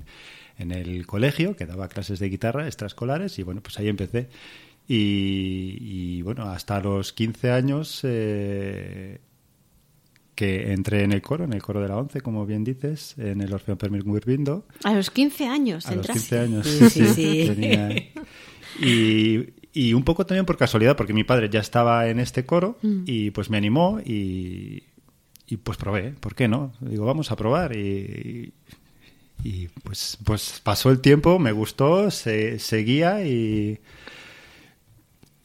en 0.58 0.70
el 0.72 1.06
colegio 1.06 1.56
que 1.56 1.66
daba 1.66 1.88
clases 1.88 2.18
de 2.18 2.28
guitarra 2.28 2.66
extraescolares 2.66 3.38
y 3.38 3.42
bueno, 3.42 3.60
pues 3.62 3.78
ahí 3.78 3.88
empecé. 3.88 4.28
Y, 4.88 5.78
y, 5.80 6.22
bueno, 6.22 6.44
hasta 6.44 6.80
los 6.80 7.12
15 7.12 7.50
años 7.50 8.00
eh, 8.04 9.18
que 10.34 10.72
entré 10.72 11.02
en 11.02 11.12
el 11.12 11.22
coro, 11.22 11.44
en 11.44 11.52
el 11.54 11.62
coro 11.62 11.80
de 11.80 11.88
la 11.88 11.96
11, 11.96 12.20
como 12.20 12.46
bien 12.46 12.62
dices, 12.62 13.14
en 13.18 13.40
el 13.40 13.52
Orfeón 13.52 13.78
Fermín 13.78 14.02
Gurbindo. 14.04 14.64
A 14.84 14.92
los 14.94 15.10
15 15.10 15.46
años 15.48 15.86
A 15.86 15.94
los 15.96 16.08
entraste. 16.08 16.20
15 16.36 16.38
años, 16.38 16.66
Sí, 16.66 16.90
sí, 16.90 17.06
sí, 17.06 17.14
sí. 17.14 17.46
tenía- 17.48 17.88
Y, 18.80 19.54
y 19.72 19.92
un 19.94 20.04
poco 20.04 20.26
también 20.26 20.44
por 20.46 20.56
casualidad, 20.58 20.96
porque 20.96 21.14
mi 21.14 21.24
padre 21.24 21.48
ya 21.48 21.60
estaba 21.60 22.08
en 22.08 22.20
este 22.20 22.44
coro 22.44 22.78
y 23.06 23.30
pues 23.30 23.48
me 23.50 23.56
animó 23.56 23.98
y, 24.04 24.84
y 25.46 25.56
pues 25.56 25.78
probé, 25.78 26.10
¿por 26.12 26.34
qué 26.34 26.46
no? 26.46 26.74
Digo, 26.80 27.06
vamos 27.06 27.30
a 27.32 27.36
probar 27.36 27.74
y, 27.74 28.52
y 29.42 29.68
pues, 29.68 30.18
pues 30.24 30.60
pasó 30.62 30.90
el 30.90 31.00
tiempo, 31.00 31.38
me 31.38 31.52
gustó, 31.52 32.10
se, 32.10 32.58
seguía 32.58 33.24
y, 33.24 33.80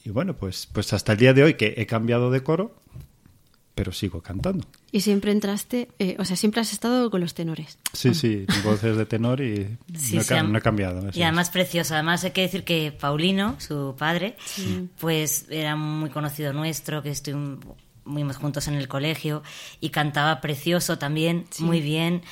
y 0.04 0.10
bueno, 0.10 0.36
pues, 0.36 0.67
pues 0.71 0.93
hasta 0.93 1.13
el 1.13 1.17
día 1.17 1.34
de 1.34 1.43
hoy 1.43 1.54
que 1.56 1.75
he 1.77 1.86
cambiado 1.86 2.32
de 2.32 2.41
coro, 2.41 2.82
pero 3.75 3.91
sigo 3.91 4.21
cantando. 4.21 4.67
Y 4.91 5.01
siempre 5.01 5.32
entraste, 5.32 5.89
eh, 5.99 6.15
o 6.19 6.25
sea, 6.25 6.36
siempre 6.36 6.62
has 6.62 6.73
estado 6.73 7.10
con 7.10 7.21
los 7.21 7.34
tenores. 7.34 7.77
Sí, 7.93 8.13
sí, 8.13 8.45
mi 8.47 8.62
voz 8.63 8.84
es 8.84 8.97
de 8.97 9.06
tenor 9.06 9.41
y 9.41 9.77
Sí, 9.97 10.15
no, 10.15 10.21
he, 10.21 10.23
sí, 10.23 10.34
no 10.43 10.58
he 10.58 10.62
cambiado. 10.62 11.06
Y 11.06 11.10
es. 11.10 11.23
además 11.23 11.49
precioso. 11.49 11.93
Además 11.93 12.23
hay 12.23 12.32
que 12.32 12.41
decir 12.41 12.63
que 12.63 12.91
Paulino, 12.91 13.56
su 13.60 13.95
padre, 13.97 14.36
pues 14.99 15.45
era 15.49 15.75
muy 15.75 16.10
conocido 16.10 16.54
nuestro, 16.54 17.01
que 17.01 17.10
estuvimos 17.10 17.60
muy 18.04 18.23
juntos 18.34 18.67
en 18.67 18.73
el 18.73 18.88
colegio 18.88 19.43
y 19.80 19.89
cantaba 19.89 20.41
precioso 20.41 20.97
también, 20.97 21.45
muy 21.60 21.82
bien. 21.82 22.23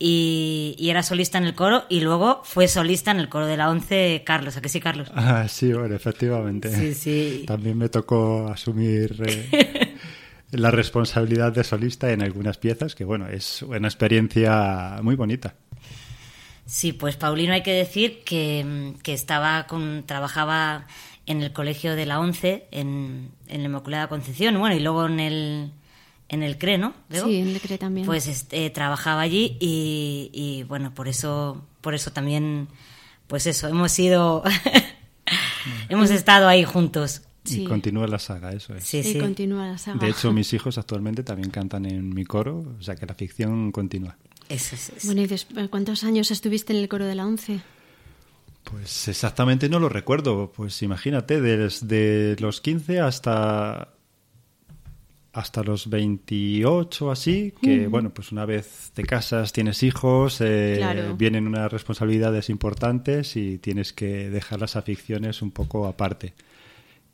Y, 0.00 0.76
y 0.78 0.90
era 0.90 1.02
solista 1.02 1.38
en 1.38 1.44
el 1.44 1.54
coro 1.56 1.84
y 1.88 2.00
luego 2.00 2.42
fue 2.44 2.68
solista 2.68 3.10
en 3.10 3.18
el 3.18 3.28
coro 3.28 3.46
de 3.46 3.56
la 3.56 3.68
once 3.68 4.22
Carlos. 4.24 4.56
¿A 4.56 4.60
que 4.60 4.68
sí, 4.68 4.80
Carlos? 4.80 5.10
Ah, 5.14 5.48
sí, 5.48 5.72
bueno, 5.72 5.94
efectivamente. 5.96 6.70
Sí, 6.70 6.94
sí. 6.94 7.44
También 7.46 7.76
me 7.76 7.88
tocó 7.88 8.46
asumir 8.46 9.20
eh, 9.26 9.96
la 10.52 10.70
responsabilidad 10.70 11.52
de 11.52 11.64
solista 11.64 12.12
en 12.12 12.22
algunas 12.22 12.58
piezas, 12.58 12.94
que 12.94 13.04
bueno, 13.04 13.26
es 13.28 13.62
una 13.62 13.88
experiencia 13.88 15.00
muy 15.02 15.16
bonita. 15.16 15.54
Sí, 16.64 16.92
pues 16.92 17.16
Paulino 17.16 17.54
hay 17.54 17.62
que 17.62 17.72
decir 17.72 18.22
que, 18.24 18.92
que 19.02 19.14
estaba 19.14 19.66
con, 19.66 20.04
trabajaba 20.06 20.86
en 21.26 21.42
el 21.42 21.52
colegio 21.52 21.96
de 21.96 22.06
la 22.06 22.20
ONCE, 22.20 22.68
en, 22.70 23.30
en 23.48 23.62
la 23.62 23.68
Inmaculada 23.68 24.08
Concepción, 24.08 24.58
bueno, 24.58 24.76
y 24.76 24.80
luego 24.80 25.06
en 25.06 25.18
el, 25.18 25.72
en 26.28 26.42
el 26.42 26.58
CRE, 26.58 26.78
¿no? 26.78 26.94
Bego? 27.08 27.26
Sí, 27.26 27.36
en 27.36 27.48
el 27.48 27.60
CRE 27.60 27.78
también. 27.78 28.06
Pues 28.06 28.26
este, 28.26 28.68
trabajaba 28.70 29.20
allí 29.22 29.56
y, 29.60 30.30
y, 30.32 30.62
bueno, 30.64 30.94
por 30.94 31.08
eso, 31.08 31.64
por 31.80 31.94
eso 31.94 32.12
también, 32.12 32.68
pues 33.26 33.46
eso, 33.46 33.68
hemos 33.68 33.92
sido, 33.92 34.42
hemos 35.88 36.10
estado 36.10 36.48
ahí 36.48 36.64
juntos. 36.64 37.22
Sí. 37.44 37.62
Y 37.62 37.66
continúa 37.66 38.06
la 38.06 38.18
saga, 38.18 38.52
eso 38.52 38.74
es. 38.74 38.84
Sí, 38.84 38.98
y 38.98 39.02
sí. 39.04 39.18
continúa 39.18 39.66
la 39.68 39.78
saga. 39.78 39.98
De 39.98 40.10
hecho, 40.10 40.32
mis 40.32 40.52
hijos 40.52 40.76
actualmente 40.76 41.22
también 41.22 41.50
cantan 41.50 41.86
en 41.86 42.10
mi 42.14 42.24
coro, 42.24 42.64
o 42.78 42.82
sea 42.82 42.94
que 42.96 43.06
la 43.06 43.14
ficción 43.14 43.72
continúa. 43.72 44.16
Eso 44.50 44.74
es, 44.74 44.92
Bueno, 45.04 45.22
¿y 45.22 45.26
des- 45.26 45.46
cuántos 45.70 46.04
años 46.04 46.30
estuviste 46.30 46.72
en 46.74 46.80
el 46.80 46.88
coro 46.88 47.06
de 47.06 47.14
la 47.14 47.26
once? 47.26 47.60
Pues 48.64 49.08
exactamente 49.08 49.68
no 49.70 49.78
lo 49.80 49.88
recuerdo. 49.88 50.52
Pues 50.54 50.82
imagínate, 50.82 51.40
desde 51.40 52.36
los 52.38 52.60
15 52.60 53.00
hasta 53.00 53.88
hasta 55.38 55.62
los 55.62 55.88
28 55.88 57.10
así, 57.10 57.52
que 57.62 57.86
bueno, 57.86 58.10
pues 58.10 58.32
una 58.32 58.44
vez 58.44 58.90
te 58.92 59.04
casas, 59.04 59.52
tienes 59.52 59.82
hijos, 59.82 60.40
eh, 60.40 60.74
Claro. 60.78 61.16
vienen 61.16 61.46
unas 61.46 61.70
responsabilidades 61.70 62.50
importantes 62.50 63.36
y 63.36 63.58
tienes 63.58 63.92
que 63.92 64.30
dejar 64.30 64.60
las 64.60 64.74
aficiones 64.76 65.40
un 65.40 65.52
poco 65.52 65.86
aparte. 65.86 66.34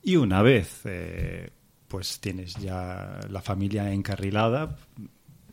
Y 0.02 0.16
una 0.16 0.40
vez 0.42 0.80
eh, 0.84 1.50
pues 1.88 2.18
tienes 2.20 2.54
ya 2.56 3.20
la 3.28 3.42
familia 3.42 3.92
encarrilada, 3.92 4.76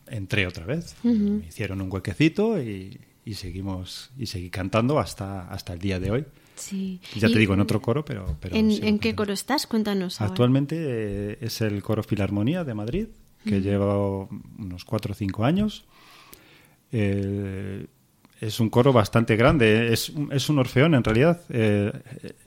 entré 0.08 0.46
otra 0.46 0.64
vez. 0.64 0.94
Me 1.04 1.46
hicieron 1.46 1.80
un 1.82 1.92
huequecito 1.92 2.60
y, 2.60 2.98
y 3.24 3.34
seguimos 3.34 4.10
y 4.18 4.26
seguí 4.26 4.48
cantando 4.50 4.98
hasta, 4.98 5.48
hasta 5.48 5.74
el 5.74 5.78
día 5.78 6.00
de 6.00 6.10
hoy. 6.10 6.24
Sí. 6.62 7.00
Ya 7.16 7.28
Y 7.28 7.32
te 7.32 7.38
digo, 7.38 7.54
en 7.54 7.60
otro 7.60 7.80
coro, 7.82 8.04
pero... 8.04 8.36
pero 8.40 8.54
¿En, 8.54 8.98
qué 9.00 9.14
coro 9.14 9.32
estás? 9.32 9.66
Cuéntanos. 9.66 10.20
Actualmente 10.20 10.76
eh, 10.78 11.38
es 11.40 11.60
el 11.60 11.82
coro 11.82 12.02
Filarmonía 12.02 12.62
de 12.64 12.74
Madrid, 12.74 13.06
que 13.44 13.60
lleva 13.60 13.96
unos 14.58 14.84
cuatro 14.84 15.12
o 15.12 15.14
cinco 15.16 15.44
años. 15.44 15.84
Eh, 16.92 17.86
es 18.40 18.58
un 18.58 18.70
coro 18.70 18.92
bastante 18.92 19.36
grande, 19.36 19.92
es, 19.92 20.08
un- 20.10 20.32
es 20.32 20.48
un 20.48 20.58
orfeón 20.58 20.94
en 20.94 21.04
realidad. 21.04 21.40
Eh, 21.48 21.92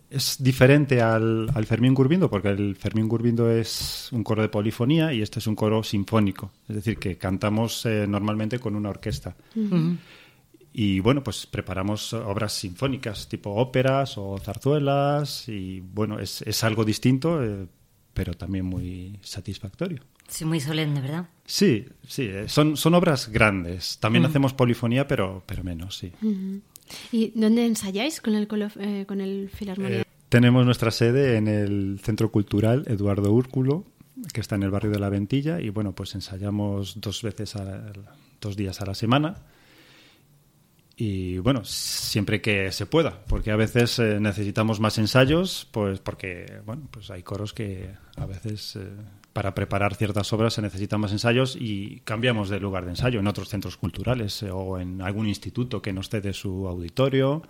es 0.10 0.38
diferente 0.40 1.02
al, 1.02 1.50
al 1.54 1.66
Fermín 1.66 1.94
Gurbindo, 1.94 2.30
porque 2.30 2.50
el 2.50 2.76
Fermín 2.76 3.08
Gurbindo 3.08 3.50
es 3.50 4.10
un 4.12 4.24
coro 4.24 4.42
de 4.42 4.50
polifonía 4.50 5.14
y 5.14 5.22
este 5.22 5.40
es 5.40 5.48
un 5.48 5.56
coro 5.56 5.84
sinfónico. 5.84 6.52
Es 6.70 6.76
decir, 6.76 6.98
que 6.98 7.18
cantamos 7.18 7.86
eh, 7.86 8.06
normalmente 8.08 8.60
con 8.60 8.76
una 8.76 8.90
orquesta. 8.90 9.36
Y 10.78 11.00
bueno, 11.00 11.24
pues 11.24 11.46
preparamos 11.46 12.12
obras 12.12 12.52
sinfónicas, 12.52 13.30
tipo 13.30 13.52
óperas 13.52 14.18
o 14.18 14.38
zarzuelas, 14.38 15.48
y 15.48 15.80
bueno, 15.80 16.20
es, 16.20 16.42
es 16.42 16.66
algo 16.66 16.84
distinto, 16.84 17.42
eh, 17.42 17.66
pero 18.14 18.34
también 18.34 18.66
muy 18.66 19.18
satisfactorio. 19.22 20.02
sí, 20.28 20.44
muy 20.44 20.60
solemne, 20.60 21.00
¿verdad? 21.00 21.30
Sí, 21.46 21.86
sí, 22.06 22.24
eh, 22.24 22.50
son, 22.50 22.76
son 22.76 22.94
obras 22.94 23.30
grandes. 23.30 24.00
También 24.02 24.26
hacemos 24.26 24.54
polifonía, 24.54 25.08
pero, 25.08 25.44
pero 25.46 25.64
menos, 25.64 25.98
sí. 25.98 26.12
¿Y 27.10 27.32
dónde 27.40 27.66
ensayáis 27.66 28.20
con 28.20 28.36
el, 28.36 28.46
eh, 28.78 29.06
con 29.08 29.22
el 29.22 29.50
Filarmonía? 29.50 30.02
Eh, 30.02 30.06
tenemos 30.28 30.66
nuestra 30.66 30.92
sede 30.92 31.38
en 31.38 31.48
el 31.48 32.02
Centro 32.04 32.32
Cultural 32.32 32.84
Eduardo 32.88 33.32
Úrculo, 33.32 33.86
que 34.34 34.42
está 34.42 34.56
en 34.56 34.64
el 34.64 34.72
barrio 34.72 34.92
de 34.92 35.00
La 35.00 35.08
Ventilla, 35.08 35.62
y 35.62 35.70
bueno, 35.70 35.96
pues 35.96 36.16
ensayamos 36.16 37.00
dos 37.00 37.22
veces, 37.22 37.56
a, 37.56 37.94
dos 38.42 38.58
días 38.58 38.82
a 38.82 38.86
la 38.86 38.94
semana. 38.94 39.36
Y 40.98 41.40
bueno, 41.40 41.66
siempre 41.66 42.42
que 42.42 42.72
se 42.72 42.86
pueda, 42.86 43.20
porque 43.28 43.52
a 43.52 43.58
veces 43.58 44.00
eh, 44.00 44.18
necesitamos 44.22 44.80
más 44.80 44.98
ensayos, 44.98 45.68
pues 45.72 46.00
porque 46.00 46.62
bueno, 46.66 46.88
pues 46.90 47.12
hay 47.12 47.22
coros 47.22 47.52
que 47.54 47.90
a 48.16 48.26
veces 48.26 48.78
eh, 48.78 48.88
para 49.34 49.54
preparar 49.54 49.96
ciertas 49.96 50.32
obras 50.32 50.54
se 50.54 50.62
necesitan 50.62 51.02
más 51.02 51.12
ensayos 51.12 51.58
y 51.60 52.00
cambiamos 52.06 52.48
de 52.48 52.62
lugar 52.62 52.86
de 52.86 52.92
ensayo 52.92 53.20
en 53.20 53.28
otros 53.28 53.50
centros 53.50 53.76
culturales 53.76 54.42
eh, 54.44 54.52
o 54.52 54.80
en 54.80 55.02
algún 55.02 55.28
instituto 55.28 55.82
que 55.82 55.92
nos 55.92 56.08
cede 56.08 56.32
su 56.32 56.66
auditorio. 56.68 57.42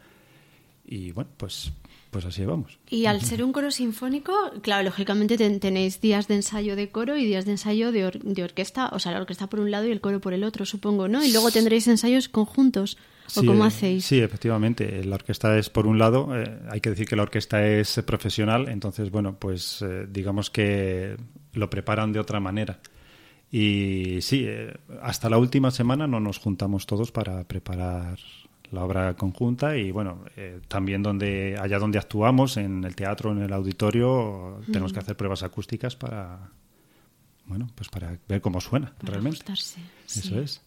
Y 0.88 1.12
bueno, 1.12 1.30
pues 1.38 1.72
pues 2.10 2.24
así 2.26 2.46
vamos. 2.46 2.80
Y 2.90 3.08
al 3.08 3.22
ser 3.22 3.44
un 3.44 3.52
coro 3.52 3.72
sinfónico, 3.72 4.32
claro, 4.62 4.84
lógicamente 4.86 5.36
ten- 5.38 5.60
tenéis 5.60 6.00
días 6.00 6.30
de 6.30 6.36
ensayo 6.36 6.78
de 6.78 6.90
coro 6.90 7.18
y 7.18 7.26
días 7.26 7.44
de 7.44 7.52
ensayo 7.52 7.92
de, 7.92 8.06
or- 8.06 8.20
de 8.24 8.42
orquesta, 8.42 8.88
o 8.94 9.00
sea, 9.00 9.12
la 9.12 9.20
orquesta 9.20 9.48
por 9.48 9.60
un 9.60 9.70
lado 9.70 9.86
y 9.86 9.92
el 9.92 10.00
coro 10.00 10.22
por 10.22 10.34
el 10.34 10.46
otro, 10.46 10.66
supongo, 10.66 11.10
¿no? 11.10 11.26
Y 11.26 11.34
luego 11.34 11.52
tendréis 11.52 11.90
ensayos 11.90 12.30
conjuntos, 12.30 12.98
¿o 13.28 13.42
Sí, 13.42 13.46
cómo 13.46 13.64
eh, 13.64 13.68
hacéis? 13.68 14.06
Sí, 14.06 14.20
efectivamente. 14.20 15.04
La 15.04 15.16
orquesta 15.16 15.58
es, 15.58 15.70
por 15.70 15.88
un 15.88 15.98
lado, 16.00 16.30
eh, 16.36 16.60
hay 16.70 16.82
que 16.82 16.90
decir 16.90 17.08
que 17.08 17.16
la 17.16 17.24
orquesta 17.24 17.66
es 17.66 17.98
eh, 17.98 18.04
profesional, 18.04 18.70
entonces, 18.70 19.12
bueno, 19.12 19.38
pues 19.40 19.82
eh, 19.82 20.08
digamos 20.10 20.50
que 20.50 21.18
lo 21.54 21.70
preparan 21.70 22.12
de 22.12 22.20
otra 22.20 22.40
manera. 22.40 22.80
Y 23.52 24.22
sí, 24.22 24.44
eh, 24.46 24.74
hasta 25.02 25.30
la 25.30 25.38
última 25.38 25.72
semana 25.72 26.08
no 26.08 26.20
nos 26.20 26.40
juntamos 26.40 26.86
todos 26.86 27.12
para 27.12 27.44
preparar 27.46 28.20
la 28.72 28.84
obra 28.84 29.14
conjunta 29.14 29.78
y 29.78 29.92
bueno, 29.92 30.26
eh, 30.36 30.60
también 30.68 31.04
donde 31.04 31.58
allá 31.60 31.80
donde 31.80 32.00
actuamos, 32.00 32.58
en 32.58 32.84
el 32.84 32.96
teatro, 32.96 33.32
en 33.32 33.42
el 33.44 33.54
auditorio, 33.54 34.60
tenemos 34.66 34.92
que 34.92 35.00
hacer 35.00 35.16
pruebas 35.16 35.44
acústicas 35.44 35.96
para 35.96 36.50
bueno, 37.46 37.70
pues 37.76 37.90
para 37.90 38.18
ver 38.28 38.42
cómo 38.42 38.60
suena 38.60 38.94
realmente. 39.02 39.46
Eso 40.08 40.40
es. 40.40 40.62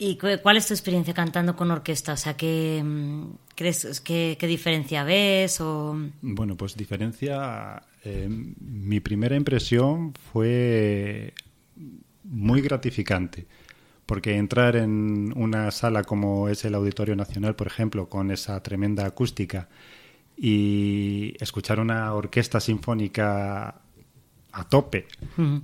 ¿Y 0.00 0.16
cuál 0.16 0.56
es 0.56 0.66
tu 0.68 0.74
experiencia 0.74 1.12
cantando 1.12 1.56
con 1.56 1.72
orquesta? 1.72 2.12
O 2.12 2.16
sea, 2.16 2.36
¿qué, 2.36 2.80
mm, 2.84 3.24
crees, 3.56 4.00
qué, 4.00 4.36
diferencia 4.42 5.02
ves? 5.02 5.60
O... 5.60 5.96
Bueno, 6.22 6.56
pues 6.56 6.76
diferencia... 6.76 7.82
Eh, 8.04 8.28
mi 8.28 9.00
primera 9.00 9.34
impresión 9.34 10.14
fue 10.14 11.34
muy 12.22 12.60
gratificante 12.60 13.46
porque 14.06 14.36
entrar 14.36 14.76
en 14.76 15.32
una 15.36 15.70
sala 15.72 16.04
como 16.04 16.48
es 16.48 16.64
el 16.64 16.76
Auditorio 16.76 17.16
Nacional, 17.16 17.56
por 17.56 17.66
ejemplo, 17.66 18.08
con 18.08 18.30
esa 18.30 18.62
tremenda 18.62 19.04
acústica 19.04 19.68
y 20.36 21.34
escuchar 21.40 21.80
una 21.80 22.14
orquesta 22.14 22.60
sinfónica 22.60 23.82
a 24.52 24.64
tope 24.64 25.06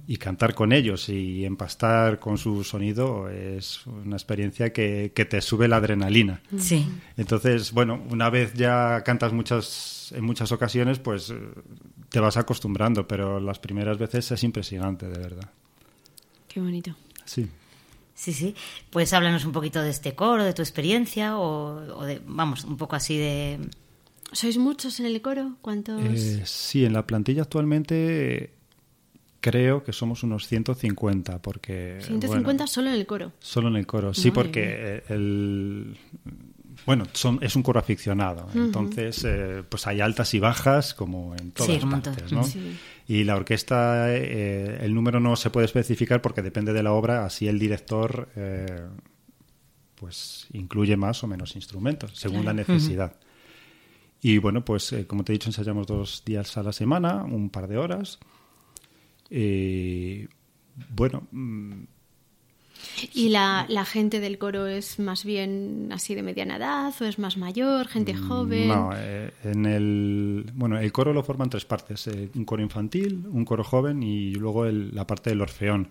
y 0.07 0.16
cantar 0.18 0.55
con 0.55 0.73
ellos 0.73 1.09
y 1.09 1.44
empastar 1.44 2.18
con 2.20 2.38
su 2.38 2.62
sonido 2.64 3.29
es 3.29 3.87
una 3.87 4.16
experiencia 4.16 4.73
que, 4.73 5.11
te 5.11 5.40
sube 5.40 5.68
la 5.68 5.77
adrenalina. 5.77 6.42
Sí. 6.59 6.87
Entonces, 7.16 7.73
bueno, 7.73 8.03
una 8.11 8.31
vez 8.31 8.55
ya 8.55 9.03
cantas 9.03 9.33
muchas, 9.33 10.12
en 10.14 10.25
muchas 10.25 10.53
ocasiones, 10.53 10.99
pues 10.99 11.31
eh, 11.31 11.37
te 12.11 12.20
vas 12.20 12.37
acostumbrando, 12.37 13.09
pero 13.09 13.40
las 13.40 13.59
primeras 13.59 13.99
veces 13.99 14.31
es 14.31 14.44
impresionante, 14.44 15.09
de 15.09 15.18
verdad. 15.18 15.51
Qué 16.47 16.61
bonito. 16.61 16.94
Sí. 17.25 17.49
Sí, 18.14 18.33
sí. 18.33 18.55
Pues 18.90 19.12
háblanos 19.12 19.44
un 19.44 19.53
poquito 19.53 19.83
de 19.83 19.90
este 19.90 20.14
coro, 20.14 20.44
de 20.44 20.53
tu 20.53 20.62
experiencia 20.62 21.38
o, 21.38 22.05
de, 22.05 22.20
vamos, 22.27 22.64
un 22.64 22.77
poco 22.77 22.97
así 22.97 23.16
de... 23.16 23.59
¿Sois 24.31 24.59
muchos 24.59 25.01
en 25.01 25.07
el 25.07 25.20
coro? 25.23 25.57
¿Cuántos? 25.62 26.03
Eh, 26.03 26.42
sí, 26.44 26.85
en 26.85 26.92
la 26.92 27.07
plantilla 27.07 27.42
actualmente 27.42 28.53
creo 29.45 29.85
que 29.85 29.93
somos 29.93 30.23
unos 30.23 30.47
150 30.47 31.43
porque... 31.43 31.99
150 32.01 32.67
solo 32.67 32.89
en 32.89 32.95
el 32.95 33.05
coro. 33.05 33.33
Solo 33.41 33.69
en 33.69 33.77
el 33.77 33.87
coro, 33.87 34.15
sí, 34.15 34.31
porque 34.31 35.03
el... 35.11 35.99
Bueno, 36.87 37.05
son, 37.13 37.39
es 37.43 37.55
un 37.55 37.63
coro 37.63 37.79
aficionado, 37.79 38.49
entonces 38.55 39.23
eh, 39.25 39.63
pues 39.69 39.87
hay 39.87 40.01
altas 40.01 40.33
y 40.33 40.41
bajas 40.41 40.95
como 40.95 41.35
en 41.37 41.51
todas 41.51 41.85
partes, 41.85 42.33
¿no? 42.33 42.45
Sí. 42.45 42.75
Y 43.07 43.25
la 43.25 43.37
orquesta, 43.37 44.15
eh, 44.15 44.79
el 44.81 44.95
número 44.95 45.21
no 45.21 45.37
se 45.37 45.51
puede 45.51 45.67
especificar 45.67 46.23
porque 46.23 46.41
depende 46.41 46.73
de 46.73 46.83
la 46.83 46.93
obra, 46.93 47.27
así 47.27 47.47
el 47.47 47.59
director 47.59 48.31
eh, 48.37 48.81
pues 49.95 50.47
incluye 50.55 50.97
más 50.97 51.23
o 51.23 51.27
menos 51.27 51.55
instrumentos, 51.55 52.13
según 52.15 52.47
la 52.47 52.55
necesidad. 52.55 53.15
Y 54.23 54.39
bueno, 54.39 54.65
pues 54.65 54.91
eh, 54.95 55.07
como 55.07 55.23
te 55.23 55.33
he 55.33 55.35
dicho, 55.35 55.51
ensayamos 55.51 55.87
dos 55.87 56.23
días 56.25 56.57
a 56.57 56.63
la 56.63 56.73
semana, 56.73 57.25
un 57.25 57.51
par 57.51 57.69
de 57.69 57.77
horas. 57.77 58.19
Y 59.31 60.29
bueno, 60.91 61.27
mm, 61.33 61.85
¿Y 63.13 63.29
la, 63.29 63.67
la, 63.69 63.85
gente 63.85 64.21
del 64.21 64.39
coro 64.39 64.67
es 64.67 64.99
más 64.99 65.25
bien 65.25 65.89
así 65.93 66.15
de 66.15 66.23
mediana 66.23 66.57
edad 66.57 66.95
o 67.01 67.05
es 67.05 67.19
más 67.19 67.37
mayor, 67.37 67.89
gente 67.89 68.15
mm, 68.15 68.29
joven? 68.29 68.69
No, 68.69 68.91
eh, 68.95 69.33
en 69.45 69.67
el 69.67 70.51
bueno, 70.55 70.79
el 70.79 70.93
coro 70.93 71.13
lo 71.13 71.23
forman 71.23 71.51
tres 71.51 71.65
partes, 71.65 72.07
eh, 72.07 72.31
un 72.35 72.45
coro 72.45 72.63
infantil, 72.63 73.27
un 73.31 73.45
coro 73.45 73.65
joven 73.65 74.03
y 74.03 74.35
luego 74.35 74.67
la 74.67 75.07
parte 75.07 75.31
del 75.31 75.41
orfeón. 75.41 75.89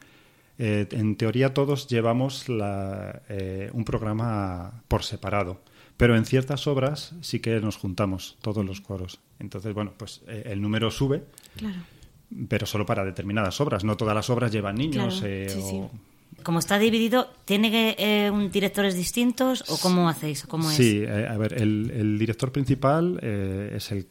Eh, 0.60 0.88
en 0.91 1.15
teoría 1.15 1.54
todos 1.54 1.88
llevamos 1.88 2.48
la, 2.48 3.22
un 3.74 3.84
programa 3.86 4.84
por 4.88 5.04
separado, 5.04 5.62
pero 5.98 6.15
en 6.15 6.26
ciertas 6.26 6.67
obras 6.67 7.15
sí 7.22 7.39
que 7.39 7.60
nos 7.60 7.78
juntamos 7.78 8.38
todos 8.41 8.63
los 8.63 8.82
coros. 8.82 9.19
Entonces, 9.39 9.74
bueno, 9.74 9.93
pues 9.98 10.22
el 10.28 10.62
número 10.62 10.91
sube. 10.91 11.24
Claro 11.58 11.92
pero 12.48 12.65
solo 12.65 12.86
para 12.86 13.04
determinadas 13.04 13.60
obras. 13.62 13.84
No 13.84 13.98
todas 13.98 14.15
las 14.15 14.30
obras 14.30 14.52
llevan 14.52 14.76
niños 14.76 15.24
o, 15.24 15.89
como 16.43 16.60
está 16.60 16.78
dividido, 16.78 17.30
¿tiene 17.46 17.96
eh, 17.98 18.30
un 18.30 18.52
directores 18.52 18.96
distintos 18.96 19.63
o 19.69 19.78
cómo 19.78 20.10
hacéis? 20.10 20.43
¿Cómo 20.43 20.69
sí, 20.69 21.02
eh, 21.06 21.28
a 21.30 21.38
ver, 21.38 21.54
el, 21.54 22.17
director 22.19 22.52
principal 22.52 23.19
eh, 23.22 23.74
es 23.76 23.91
el, 23.91 24.08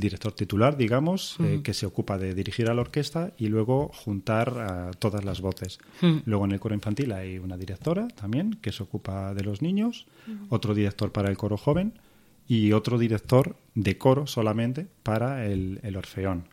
director 0.00 0.32
titular, 0.32 0.76
digamos, 0.76 1.36
que 1.62 1.72
se 1.72 1.86
ocupa 1.86 2.18
de 2.18 2.34
dirigir 2.34 2.68
a 2.68 2.74
la 2.74 2.80
orquesta 2.80 3.32
y 3.38 3.46
luego 3.46 3.88
juntar 3.94 4.90
todas 4.98 5.24
las 5.24 5.40
voces. 5.40 5.78
Luego 6.24 6.44
en 6.44 6.52
el 6.52 6.58
coro 6.58 6.74
infantil 6.74 7.12
hay 7.12 7.38
una 7.38 7.56
directora 7.56 8.08
también 8.08 8.58
que 8.60 8.72
se 8.72 8.82
ocupa 8.82 9.34
de 9.34 9.44
los 9.44 9.62
niños, 9.62 10.08
otro 10.48 10.74
director 10.74 11.12
para 11.12 11.30
el 11.30 11.36
coro 11.36 11.56
joven 11.56 12.00
y 12.48 12.72
otro 12.72 12.98
director 12.98 13.54
de 13.76 13.96
coro 13.96 14.26
solamente 14.26 14.88
para 15.04 15.46
el 15.46 15.96
orfeón. 15.96 16.46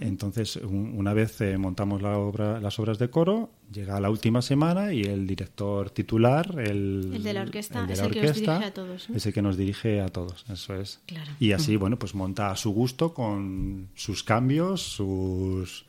Entonces, 0.00 0.56
una 0.56 1.12
vez 1.12 1.40
eh, 1.40 1.58
montamos 1.58 2.02
la 2.02 2.18
obra, 2.18 2.60
las 2.60 2.78
obras 2.78 2.98
de 2.98 3.10
coro, 3.10 3.50
llega 3.72 4.00
la 4.00 4.10
última 4.10 4.42
semana 4.42 4.92
y 4.92 5.02
el 5.02 5.26
director 5.26 5.90
titular, 5.90 6.58
el, 6.58 7.22
de 7.22 7.32
la 7.32 7.42
orquesta, 7.42 7.86
es 7.88 8.00
el 8.00 8.10
que 8.10 8.22
nos 8.22 8.36
dirige 8.36 8.64
a 8.64 8.72
todos. 8.72 9.10
Es 9.10 9.26
el 9.26 9.32
que 9.32 9.42
nos 9.42 9.56
dirige 9.56 10.00
a 10.00 10.08
todos, 10.08 10.44
eso 10.50 10.74
es. 10.74 11.00
Y 11.38 11.52
así, 11.52 11.76
bueno, 11.76 11.98
pues 11.98 12.14
monta 12.14 12.50
a 12.50 12.56
su 12.56 12.72
gusto 12.72 13.14
con 13.14 13.88
sus 13.94 14.22
cambios, 14.22 14.82
sus 14.82 15.86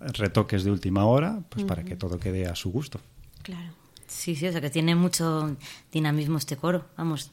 retoques 0.00 0.64
de 0.64 0.70
última 0.70 1.04
hora, 1.04 1.42
pues 1.48 1.64
para 1.64 1.84
que 1.84 1.96
todo 1.96 2.18
quede 2.18 2.46
a 2.46 2.54
su 2.54 2.70
gusto. 2.70 3.00
Claro. 3.42 3.72
Sí, 4.06 4.36
sí, 4.36 4.46
o 4.46 4.52
sea 4.52 4.60
que 4.60 4.70
tiene 4.70 4.94
mucho 4.94 5.56
dinamismo 5.90 6.38
este 6.38 6.56
coro, 6.56 6.84
vamos. 6.96 7.30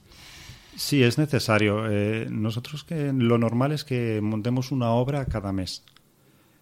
Sí, 0.75 1.03
es 1.03 1.17
necesario. 1.17 1.89
Eh, 1.89 2.27
nosotros 2.29 2.83
que 2.83 3.11
lo 3.13 3.37
normal 3.37 3.71
es 3.71 3.83
que 3.83 4.19
montemos 4.21 4.71
una 4.71 4.91
obra 4.91 5.25
cada 5.25 5.51
mes. 5.51 5.83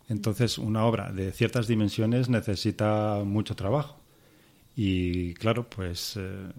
Entonces, 0.09 0.57
una 0.57 0.85
obra 0.85 1.11
de 1.11 1.31
ciertas 1.31 1.67
dimensiones 1.67 2.29
necesita 2.29 3.21
mucho 3.23 3.55
trabajo. 3.55 4.01
Y 4.75 5.33
claro, 5.35 5.69
pues 5.69 6.17
eh, 6.17 6.51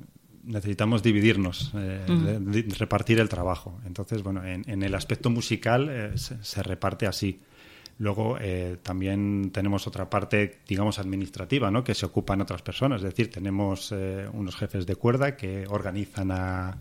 necesitamos 0.44 1.02
dividirnos, 1.02 1.72
eh, 1.74 2.38
repartir 2.78 3.18
el 3.18 3.28
trabajo. 3.28 3.78
Entonces, 3.86 4.22
bueno, 4.22 4.44
en, 4.44 4.82
el 4.82 4.94
aspecto 4.94 5.30
musical 5.30 6.12
se, 6.16 6.62
reparte 6.62 7.06
así. 7.06 7.40
Luego 7.98 8.38
también 8.82 9.50
tenemos 9.52 9.86
otra 9.86 10.08
parte, 10.08 10.60
digamos, 10.66 10.98
administrativa, 10.98 11.70
¿no? 11.70 11.84
que 11.84 11.94
se 11.94 12.06
ocupan 12.06 12.40
otras 12.40 12.62
personas. 12.62 13.02
Es 13.02 13.10
decir, 13.10 13.30
tenemos 13.30 13.92
unos 14.32 14.56
jefes 14.56 14.86
de 14.86 14.96
cuerda 14.96 15.36
que 15.36 15.66
organizan 15.68 16.30
a, 16.30 16.78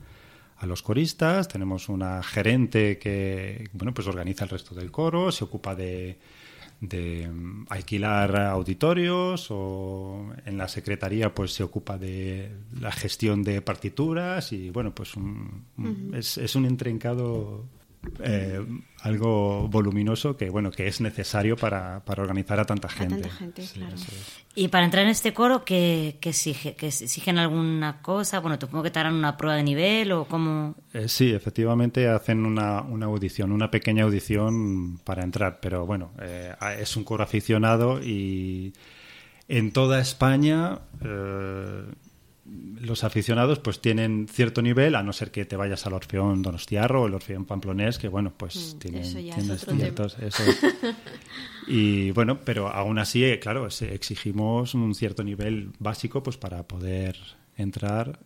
a 0.59 0.65
los 0.65 0.81
coristas, 0.81 1.47
tenemos 1.47 1.87
una 1.89 2.21
gerente 2.21 2.99
que 2.99 3.69
bueno 3.73 3.93
pues 3.93 4.07
organiza 4.07 4.43
el 4.43 4.49
resto 4.49 4.75
del 4.75 4.91
coro, 4.91 5.31
se 5.31 5.45
ocupa 5.45 5.73
de, 5.73 6.19
de 6.81 7.27
mm, 7.27 7.65
alquilar 7.69 8.35
auditorios 8.37 9.47
o 9.49 10.33
en 10.45 10.57
la 10.57 10.67
secretaría 10.67 11.33
pues 11.33 11.53
se 11.53 11.63
ocupa 11.63 11.97
de 11.97 12.51
la 12.79 12.91
gestión 12.91 13.43
de 13.43 13.61
partituras 13.61 14.53
y 14.53 14.69
bueno 14.69 14.93
pues 14.95 15.13
es, 16.13 16.37
es, 16.37 16.55
un 16.55 16.65
intrincado 16.65 17.65
eh, 18.21 18.65
algo 19.01 19.67
voluminoso 19.67 20.37
que 20.37 20.49
bueno 20.49 20.71
que 20.71 20.87
es 20.87 21.01
necesario 21.01 21.57
para, 21.57 22.03
para 22.05 22.21
organizar 22.21 22.59
a 22.59 22.65
tanta 22.65 22.87
gente. 22.87 23.29
Y 24.55 24.69
para 24.69 24.85
entrar 24.85 25.03
en 25.03 25.09
este 25.09 25.33
coro, 25.33 25.63
¿qué, 25.63 26.17
exige? 26.21 26.75
¿Que 26.75 26.87
exigen 26.87 27.37
alguna 27.37 28.01
cosa? 28.01 28.39
Bueno, 28.39 28.57
supongo 28.59 28.83
que 28.83 28.91
te 28.91 28.99
harán 28.99 29.15
una 29.15 29.37
prueba 29.37 29.57
de 29.57 29.63
nivel 29.63 30.11
o 30.11 30.25
cómo... 30.25 30.75
Eh, 30.93 31.07
sí, 31.07 31.31
efectivamente 31.31 32.07
hacen 32.07 32.45
una, 32.45 32.81
una, 32.81 33.05
audición, 33.05 33.51
una 33.51 33.69
pequeña 33.71 34.03
audición 34.03 34.99
para 35.03 35.23
entrar, 35.23 35.59
pero 35.61 35.85
bueno, 35.85 36.11
eh, 36.21 36.53
es 36.79 36.95
un 36.97 37.03
coro 37.03 37.23
aficionado 37.23 38.01
y 38.01 38.73
en 39.47 39.71
toda 39.71 39.99
España 39.99 40.79
los 42.79 43.03
aficionados 43.03 43.59
pues 43.59 43.81
tienen 43.81 44.27
cierto 44.27 44.61
nivel, 44.61 44.95
a 44.95 45.03
no 45.03 45.13
ser 45.13 45.31
que 45.31 45.45
te 45.45 45.55
vayas 45.55 45.85
al 45.85 45.93
Orfeón 45.93 46.41
Donostiarro 46.41 47.03
o 47.03 47.07
el 47.07 47.13
Orfeón 47.13 47.45
Pamplonés, 47.45 47.97
que 47.97 48.07
bueno, 48.07 48.33
pues 48.35 48.75
mm, 48.75 48.79
tienen, 48.79 49.03
ciertos... 49.57 50.17
y 51.67 52.11
bueno, 52.11 52.39
pero 52.43 52.69
aún 52.69 52.99
así, 52.99 53.23
eh, 53.23 53.39
claro, 53.39 53.67
exigimos 53.67 54.73
un 54.73 54.95
cierto 54.95 55.23
nivel 55.23 55.71
básico 55.79 56.23
pues 56.23 56.37
para 56.37 56.67
poder 56.67 57.17
entrar, 57.57 58.19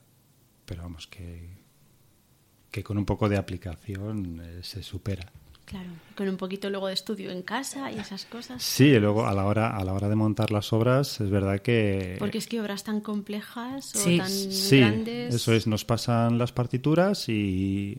pero 0.66 0.84
vamos, 0.84 1.08
que, 1.08 1.50
que 2.72 2.84
con 2.84 2.98
un 2.98 3.06
poco 3.06 3.30
de 3.30 3.38
aplicación 3.38 4.42
eh, 4.44 4.60
se 4.62 4.84
supera. 4.84 5.32
Claro, 5.66 5.90
con 6.16 6.28
un 6.28 6.38
poquito 6.38 6.70
luego 6.70 6.88
de 6.88 6.94
estudio 6.94 7.32
en 7.32 7.42
casa 7.42 7.92
y 7.92 7.98
esas 7.98 8.26
cosas. 8.26 8.62
Sí, 8.62 8.86
y 8.86 9.00
luego 9.00 9.26
a 9.26 9.34
la 9.34 9.46
hora 9.46 9.76
a 9.76 9.84
la 9.84 9.94
hora 9.94 10.10
de 10.10 10.16
montar 10.16 10.52
las 10.52 10.74
obras 10.74 11.22
es 11.22 11.30
verdad 11.30 11.62
que 11.62 12.18
porque 12.20 12.38
es 12.38 12.48
que 12.48 12.60
obras 12.60 12.84
tan 12.84 13.00
complejas 13.00 13.96
o 13.96 14.18
tan 14.18 14.30
sí, 14.30 14.82
Eso 15.30 15.54
es, 15.54 15.66
nos 15.66 15.86
pasan 15.86 16.38
las 16.38 16.52
partituras 16.52 17.30
y 17.30 17.98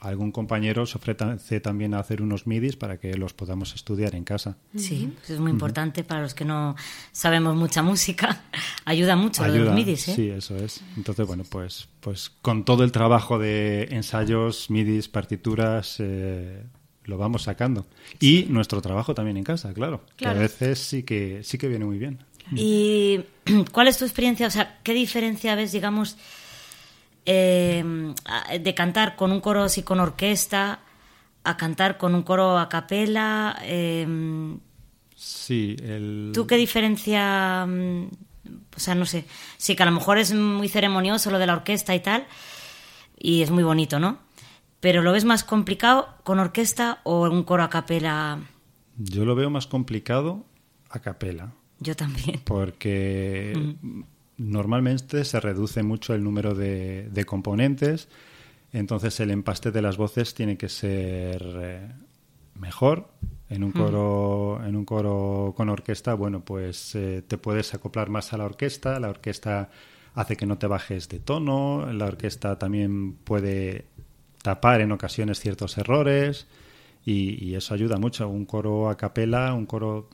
algún 0.00 0.30
compañero 0.30 0.86
se 0.86 0.98
ofrece 0.98 1.60
también 1.60 1.94
a 1.94 1.98
hacer 1.98 2.22
unos 2.22 2.46
midis 2.46 2.76
para 2.76 2.98
que 2.98 3.16
los 3.16 3.34
podamos 3.34 3.74
estudiar 3.74 4.14
en 4.14 4.24
casa. 4.24 4.56
Sí, 4.76 5.12
es 5.28 5.40
muy 5.40 5.50
importante 5.50 6.04
para 6.04 6.22
los 6.22 6.34
que 6.34 6.44
no 6.44 6.76
sabemos 7.10 7.56
mucha 7.56 7.82
música. 7.82 8.42
Ayuda 8.84 9.16
mucho 9.16 9.44
lo 9.46 9.52
de 9.52 9.58
los 9.60 9.74
midis, 9.74 10.08
¿eh? 10.08 10.14
Sí, 10.14 10.28
eso 10.28 10.56
es. 10.56 10.82
Entonces, 10.96 11.26
bueno, 11.26 11.44
pues, 11.48 11.88
pues 12.00 12.30
con 12.42 12.64
todo 12.64 12.84
el 12.84 12.92
trabajo 12.92 13.38
de 13.38 13.88
ensayos, 13.90 14.70
midis, 14.70 15.08
partituras, 15.08 15.96
eh, 15.98 16.62
lo 17.08 17.16
vamos 17.16 17.42
sacando. 17.42 17.86
Y 18.20 18.44
nuestro 18.48 18.80
trabajo 18.80 19.14
también 19.14 19.38
en 19.38 19.44
casa, 19.44 19.72
claro, 19.72 20.04
Que 20.16 20.26
a 20.26 20.34
veces 20.34 20.78
sí 20.78 21.02
que, 21.02 21.42
sí 21.42 21.58
que 21.58 21.68
viene 21.68 21.84
muy 21.84 21.98
bien. 21.98 22.22
¿Y 22.54 23.20
cuál 23.72 23.88
es 23.88 23.98
tu 23.98 24.04
experiencia? 24.04 24.46
O 24.46 24.50
sea, 24.50 24.78
¿qué 24.82 24.92
diferencia 24.94 25.54
ves, 25.54 25.72
digamos, 25.72 26.16
eh, 27.26 27.82
de 28.60 28.74
cantar 28.74 29.16
con 29.16 29.32
un 29.32 29.40
coro 29.40 29.64
así 29.64 29.82
con 29.82 30.00
orquesta 30.00 30.80
a 31.44 31.56
cantar 31.56 31.96
con 31.96 32.14
un 32.14 32.22
coro 32.22 32.58
a 32.58 32.68
capela? 32.68 33.58
Eh, 33.62 34.06
sí, 35.16 35.76
el... 35.82 36.30
¿Tú 36.34 36.46
qué 36.46 36.56
diferencia...? 36.56 37.66
Mm, 37.66 38.08
o 38.76 38.80
sea, 38.80 38.94
no 38.94 39.06
sé. 39.06 39.24
Sí, 39.56 39.74
que 39.74 39.82
a 39.82 39.86
lo 39.86 39.92
mejor 39.92 40.18
es 40.18 40.32
muy 40.32 40.68
ceremonioso 40.68 41.30
lo 41.30 41.38
de 41.38 41.46
la 41.46 41.54
orquesta 41.54 41.94
y 41.94 42.00
tal, 42.00 42.26
y 43.18 43.42
es 43.42 43.50
muy 43.50 43.64
bonito, 43.64 43.98
¿no? 43.98 44.27
Pero 44.80 45.02
¿lo 45.02 45.12
ves 45.12 45.24
más 45.24 45.44
complicado 45.44 46.08
con 46.22 46.38
orquesta 46.38 47.00
o 47.04 47.28
un 47.28 47.42
coro 47.42 47.64
a 47.64 47.70
capela? 47.70 48.40
Yo 48.96 49.24
lo 49.24 49.34
veo 49.34 49.50
más 49.50 49.66
complicado 49.66 50.44
a 50.90 51.00
capela. 51.00 51.52
Yo 51.80 51.96
también. 51.96 52.40
Porque 52.44 53.76
normalmente 54.36 55.24
se 55.24 55.40
reduce 55.40 55.82
mucho 55.82 56.14
el 56.14 56.24
número 56.24 56.54
de, 56.54 57.24
componentes, 57.26 58.08
entonces 58.72 59.18
el 59.20 59.30
empaste 59.30 59.70
de 59.70 59.82
las 59.82 59.96
voces 59.96 60.34
tiene 60.34 60.56
que 60.56 60.68
ser 60.68 61.42
eh, 61.60 61.92
mejor. 62.54 63.10
En 63.50 63.64
un 63.64 63.72
coro, 63.72 64.60
en 64.62 64.76
un 64.76 64.84
coro 64.84 65.54
con 65.56 65.70
orquesta, 65.70 66.12
bueno, 66.12 66.44
pues 66.44 66.94
eh, 66.94 67.22
te 67.26 67.38
puedes 67.38 67.72
acoplar 67.72 68.10
más 68.10 68.34
a 68.34 68.36
la 68.36 68.44
orquesta, 68.44 69.00
la 69.00 69.08
orquesta 69.08 69.70
hace 70.14 70.36
que 70.36 70.44
no 70.44 70.58
te 70.58 70.66
bajes 70.66 71.08
de 71.08 71.18
tono, 71.18 71.90
la 71.92 72.04
orquesta 72.04 72.58
también 72.58 73.14
puede 73.14 73.86
tapar 74.48 74.80
en 74.80 74.92
ocasiones 74.92 75.40
ciertos 75.40 75.76
errores 75.76 76.46
y, 77.04 77.44
y 77.44 77.54
eso 77.54 77.74
ayuda 77.74 77.98
mucho. 77.98 78.26
Un 78.30 78.46
coro 78.46 78.88
a 78.88 78.96
capela, 78.96 79.52
un 79.52 79.66
coro 79.66 80.08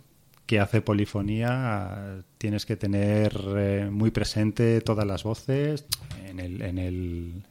que 0.45 0.59
hace 0.59 0.81
polifonía 0.81 2.25
tienes 2.37 2.67
que 2.67 2.77
tener 2.77 3.33
eh, 3.57 3.89
muy 3.93 4.11
presente 4.11 4.81
todas 4.81 5.07
las 5.07 5.23
voces 5.23 5.87
en 6.27 6.41
el, 6.41 6.63
en 6.63 6.79
el 6.79 7.43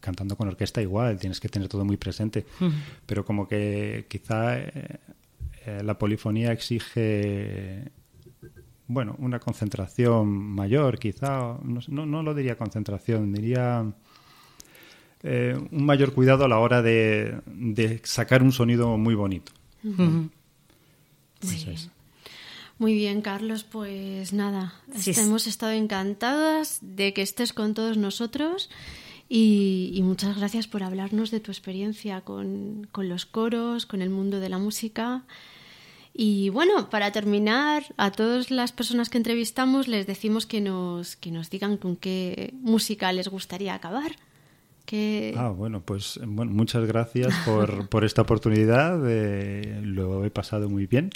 cantando 0.00 0.36
con 0.36 0.48
orquesta 0.48 0.82
igual 0.82 1.18
tienes 1.18 1.38
que 1.38 1.48
tener 1.48 1.68
todo 1.68 1.84
muy 1.84 1.96
presente 1.96 2.44
pero 3.06 3.24
como 3.24 3.46
que 3.46 4.06
quizá 4.08 4.58
eh, 4.58 4.98
eh, 5.64 5.82
la 5.82 5.96
polifonía 5.98 6.52
exige 6.52 7.90
bueno 8.86 9.14
una 9.18 9.38
concentración 9.38 10.28
mayor 10.28 10.98
quizá 10.98 11.56
no, 11.62 12.06
no, 12.06 12.22
lo 12.22 12.34
diría 12.34 12.58
concentración 12.58 13.32
diría 13.32 13.86
un 15.70 15.84
mayor 15.84 16.12
cuidado 16.12 16.44
a 16.44 16.48
la 16.48 16.58
hora 16.58 16.82
de, 16.82 17.40
de 17.46 18.00
sacar 18.04 18.42
un 18.42 18.52
sonido 18.52 18.96
muy 18.96 19.14
bonito. 19.14 19.52
Muy 22.78 22.94
bien, 22.94 23.22
Carlos, 23.22 23.64
pues 23.64 24.32
nada, 24.32 24.74
hemos 25.06 25.46
estado 25.46 25.72
encantadas 25.72 26.78
de 26.82 27.14
que 27.14 27.22
estés 27.22 27.54
con 27.54 27.72
todos 27.72 27.96
nosotros 27.96 28.68
y, 29.28 29.98
muchas 30.04 30.36
gracias 30.36 30.68
por 30.68 30.82
hablarnos 30.82 31.30
de 31.30 31.40
tu 31.40 31.50
experiencia 31.50 32.20
con, 32.20 32.88
los 32.96 33.26
coros, 33.26 33.86
con 33.86 34.02
el 34.02 34.10
mundo 34.10 34.40
de 34.40 34.48
la 34.48 34.58
música. 34.58 35.24
Y 36.14 36.50
bueno, 36.50 36.88
para 36.90 37.12
terminar, 37.12 37.94
a 37.96 38.12
todas 38.12 38.50
las 38.50 38.72
personas 38.72 39.08
que 39.08 39.18
entrevistamos 39.18 39.88
les 39.88 40.06
decimos 40.06 40.46
que 40.46 40.60
nos, 40.60 41.16
que 41.16 41.30
nos 41.30 41.50
digan 41.50 41.76
con 41.76 41.96
qué 41.96 42.54
música 42.60 43.12
les 43.12 43.28
gustaría 43.28 43.74
acabar. 43.74 44.16
Que... 44.86 45.34
Ah, 45.36 45.48
bueno, 45.48 45.82
pues 45.82 46.18
bueno, 46.24 46.52
muchas 46.52 46.86
gracias 46.86 47.34
por, 47.44 47.88
por 47.90 48.04
esta 48.04 48.22
oportunidad. 48.22 48.98
lo 49.82 50.24
he 50.24 50.30
pasado 50.30 50.70
muy 50.70 50.86
bien. 50.86 51.10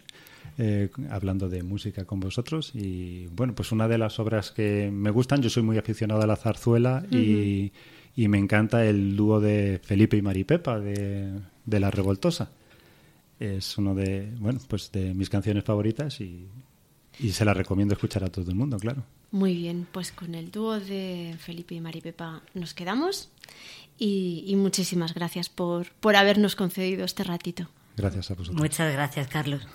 Eh, 0.62 0.90
hablando 1.08 1.48
de 1.48 1.62
música 1.62 2.04
con 2.04 2.20
vosotros. 2.20 2.72
Y 2.74 3.28
bueno, 3.28 3.54
pues 3.54 3.72
una 3.72 3.88
de 3.88 3.96
las 3.96 4.18
obras 4.18 4.50
que 4.50 4.90
me 4.92 5.10
gustan, 5.10 5.40
yo 5.40 5.48
soy 5.48 5.62
muy 5.62 5.78
aficionado 5.78 6.20
a 6.20 6.26
la 6.26 6.36
zarzuela 6.36 7.02
y, 7.10 7.72
me 8.14 8.36
encanta 8.36 8.84
el 8.84 9.16
dúo 9.16 9.40
de 9.40 9.80
Felipe 9.82 10.18
y 10.18 10.22
Maripepa 10.22 10.78
de, 10.78 11.32
de 11.64 11.80
La 11.80 11.90
Revoltosa. 11.90 12.50
Es 13.38 13.78
uno 13.78 13.94
de, 13.94 14.34
bueno, 14.38 14.60
pues 14.68 14.92
de 14.92 15.14
mis 15.14 15.30
canciones 15.30 15.64
favoritas 15.64 16.20
y, 16.20 16.46
y 17.22 17.32
se 17.32 17.44
la 17.44 17.54
recomiendo 17.54 17.94
escuchar 17.94 18.24
a 18.24 18.28
todo 18.28 18.50
el 18.50 18.56
mundo, 18.56 18.78
claro. 18.78 19.02
Muy 19.30 19.54
bien, 19.54 19.86
pues 19.90 20.10
con 20.12 20.34
el 20.34 20.50
dúo 20.50 20.80
de 20.80 21.36
Felipe 21.38 21.74
y 21.74 21.80
Maripepa 21.80 22.42
nos 22.54 22.74
quedamos 22.74 23.28
y, 23.98 24.44
y, 24.46 24.56
muchísimas 24.56 25.12
gracias 25.12 25.50
por, 25.50 25.90
por 26.00 26.16
habernos 26.16 26.56
concedido 26.56 27.04
este 27.04 27.22
ratito. 27.22 27.68
Gracias 27.96 28.30
a 28.30 28.34
vosotros. 28.34 28.60
Muchas 28.60 28.92
gracias, 28.92 29.28
Carlos. 29.28 29.66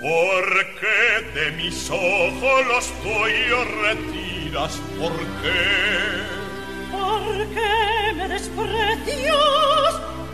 ¿Por 0.00 0.54
qué 0.80 1.40
de 1.40 1.50
mis 1.56 1.90
ojos 1.90 2.66
los 2.66 2.86
tuyos 3.02 3.68
retiras? 3.82 4.80
¿Por 4.98 5.16
qué? 5.42 6.36
¿Por 6.92 7.46
qué 7.54 8.12
me 8.14 8.28
desprecias? 8.28 10.05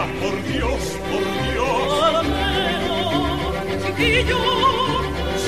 chiquilla, 0.00 0.20
por 0.20 0.42
Dios, 0.44 0.82
por 1.10 1.24
Dios, 1.52 2.00
Palomero, 2.00 3.52
chiquillo, 3.86 4.42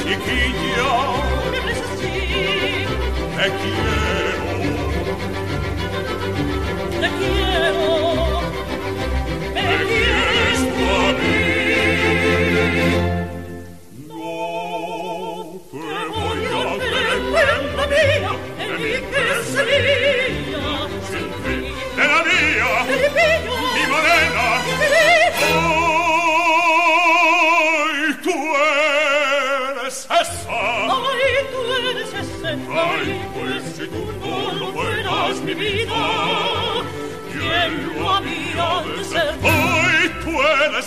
chiquilla, 0.03 0.91
me 1.51 1.59
ves 1.61 1.83
así, 1.93 2.19
te 3.37 3.47
quiero. 3.61 4.47
te 7.01 7.09
quiero, 7.19 8.22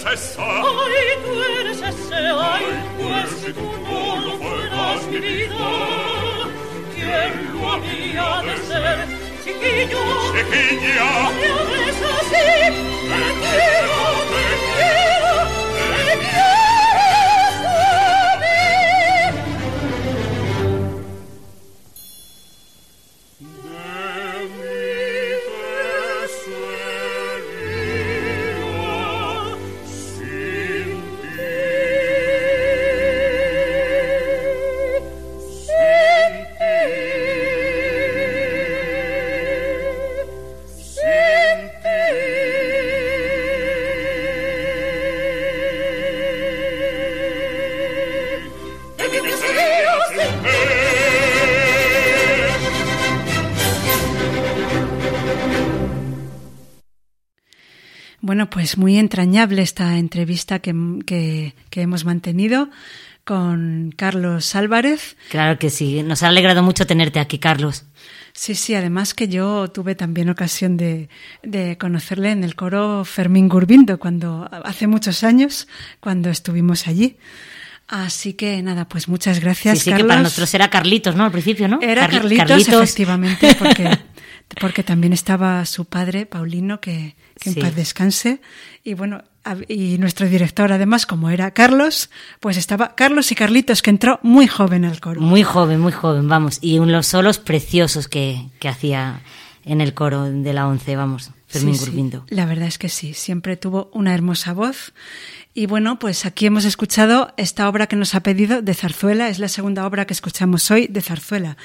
eres. 0.06 0.36
Ay, 0.38 1.18
tú 1.24 1.32
eres 1.60 1.78
ese, 1.82 2.16
ay, 2.16 2.66
pues 2.98 3.30
si 3.42 3.54
tú 3.54 3.68
no 3.84 4.18
lo 4.18 4.32
fueras 4.38 5.04
mi 5.08 5.20
vida, 5.20 5.66
¿quién 6.94 7.32
lo 7.54 7.72
había 7.72 8.28
de 8.44 8.56
ser? 8.68 8.98
Chiquillo, 9.44 10.04
Chiquilla, 10.32 11.12
no 11.24 11.58
me 11.70 11.90
así, 12.20 12.46
te 13.10 13.20
quiero, 13.42 13.95
entrañable 59.06 59.62
esta 59.62 59.98
entrevista 59.98 60.60
que, 60.60 60.74
que- 61.06 61.54
que 61.70 61.82
hemos 61.82 62.04
mantenido 62.06 62.70
con 63.24 63.92
Carlos 63.96 64.56
Álvarez. 64.56 65.16
Claro 65.32 65.58
que 65.58 65.70
sí. 65.70 66.04
Nos 66.04 66.22
ha 66.24 66.28
alegrado 66.28 66.62
mucho 66.64 66.86
tenerte 66.86 67.20
aquí, 67.20 67.40
Carlos. 67.40 67.86
Sí, 68.34 68.54
sí, 68.54 68.76
además 68.76 69.14
que 69.14 69.28
yo 69.30 69.70
tuve 69.70 69.96
también 69.96 70.30
ocasión 70.30 70.76
de, 70.78 71.08
de 71.42 71.78
conocerle 71.78 72.32
en 72.32 72.44
el 72.44 72.56
coro 72.56 73.06
Fermín 73.06 73.48
Gurbindo, 73.48 73.98
cuando, 73.98 74.50
hace 74.64 74.88
muchos 74.88 75.24
años, 75.24 75.68
cuando 76.02 76.30
estuvimos 76.30 76.88
allí. 76.88 77.18
Así 77.88 78.34
que 78.34 78.62
nada, 78.62 78.88
pues 78.90 79.08
muchas 79.08 79.40
gracias, 79.40 79.78
sí, 79.78 79.84
sí, 79.86 79.90
Carlos. 79.92 80.06
que 80.06 80.10
para 80.10 80.22
nosotros 80.22 80.54
era 80.54 80.70
Carlitos, 80.70 81.16
¿no? 81.16 81.24
Al 81.24 81.32
principio, 81.32 81.68
¿no? 81.68 81.80
Era 81.82 82.10
Carli- 82.10 82.36
Carlitos, 82.38 82.84
efectivamente, 82.84 83.56
porque, 83.58 83.84
porque 84.60 84.84
también 84.84 85.14
estaba 85.14 85.66
su 85.66 85.86
padre, 85.86 86.26
Paulino, 86.26 86.80
que, 86.80 87.16
que 87.40 87.52
Sí. 87.52 87.60
en 87.60 87.66
paz 87.66 87.76
descanse. 87.76 88.42
Y 88.84 88.94
bueno, 88.94 89.24
y 89.68 89.98
nuestro 89.98 90.28
director, 90.28 90.72
además, 90.72 91.06
como 91.06 91.30
era 91.30 91.52
Carlos, 91.52 92.10
pues 92.40 92.58
estaba 92.58 92.96
Carlos 92.96 93.32
y 93.32 93.36
Carlitos, 93.36 93.82
que 93.82 93.90
entró 93.92 94.20
muy 94.24 94.48
joven 94.48 94.86
al 94.86 95.00
coro. 95.00 95.22
Muy 95.22 95.44
joven, 95.44 95.80
muy 95.80 95.92
joven, 95.92 96.28
vamos. 96.28 96.60
Y 96.62 96.80
unos 96.80 97.08
solos 97.08 97.38
preciosos 97.40 98.08
que, 98.08 98.48
que 98.60 98.70
hacía 98.70 99.22
en 99.66 99.82
el 99.82 99.94
coro 99.94 100.24
de 100.26 100.54
la 100.54 100.68
once, 100.68 100.96
vamos. 100.96 101.32
Fermín 101.48 101.76
Sí, 101.76 101.86
sí. 101.86 102.12
La 102.30 102.46
verdad 102.46 102.68
es 102.68 102.78
que 102.78 102.90
sí, 102.90 103.14
siempre 103.14 103.56
tuvo 103.58 103.90
una 103.94 104.14
hermosa 104.14 104.54
voz. 104.54 104.94
Y 105.58 105.68
bueno, 105.68 106.00
pues 106.00 106.26
aquí 106.26 106.48
hemos 106.48 106.66
escuchado 106.66 107.34
esta 107.38 107.70
obra 107.70 107.88
que 107.88 107.96
nos 107.96 108.14
ha 108.14 108.20
pedido 108.20 108.62
de 108.62 108.74
Zarzuela, 108.74 109.30
es 109.30 109.40
la 109.40 109.48
segunda 109.48 109.88
obra 109.88 110.06
que 110.06 110.12
escuchamos 110.12 110.70
hoy 110.70 110.88
de 110.88 111.02
Zarzuela. 111.02 111.56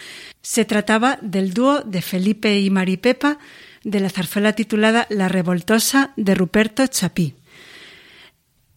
Se 0.43 0.65
trataba 0.65 1.19
del 1.23 1.53
dúo 1.55 1.81
de 1.81 2.01
Felipe 2.01 2.61
y 2.61 2.71
Maripepa 2.71 3.39
de 3.83 3.99
la 3.99 4.09
zarzuela 4.09 4.53
titulada 4.53 5.09
La 5.11 5.27
Revoltosa 5.27 6.13
de 6.17 6.37
Ruperto 6.37 6.87
Chapí. 6.87 7.35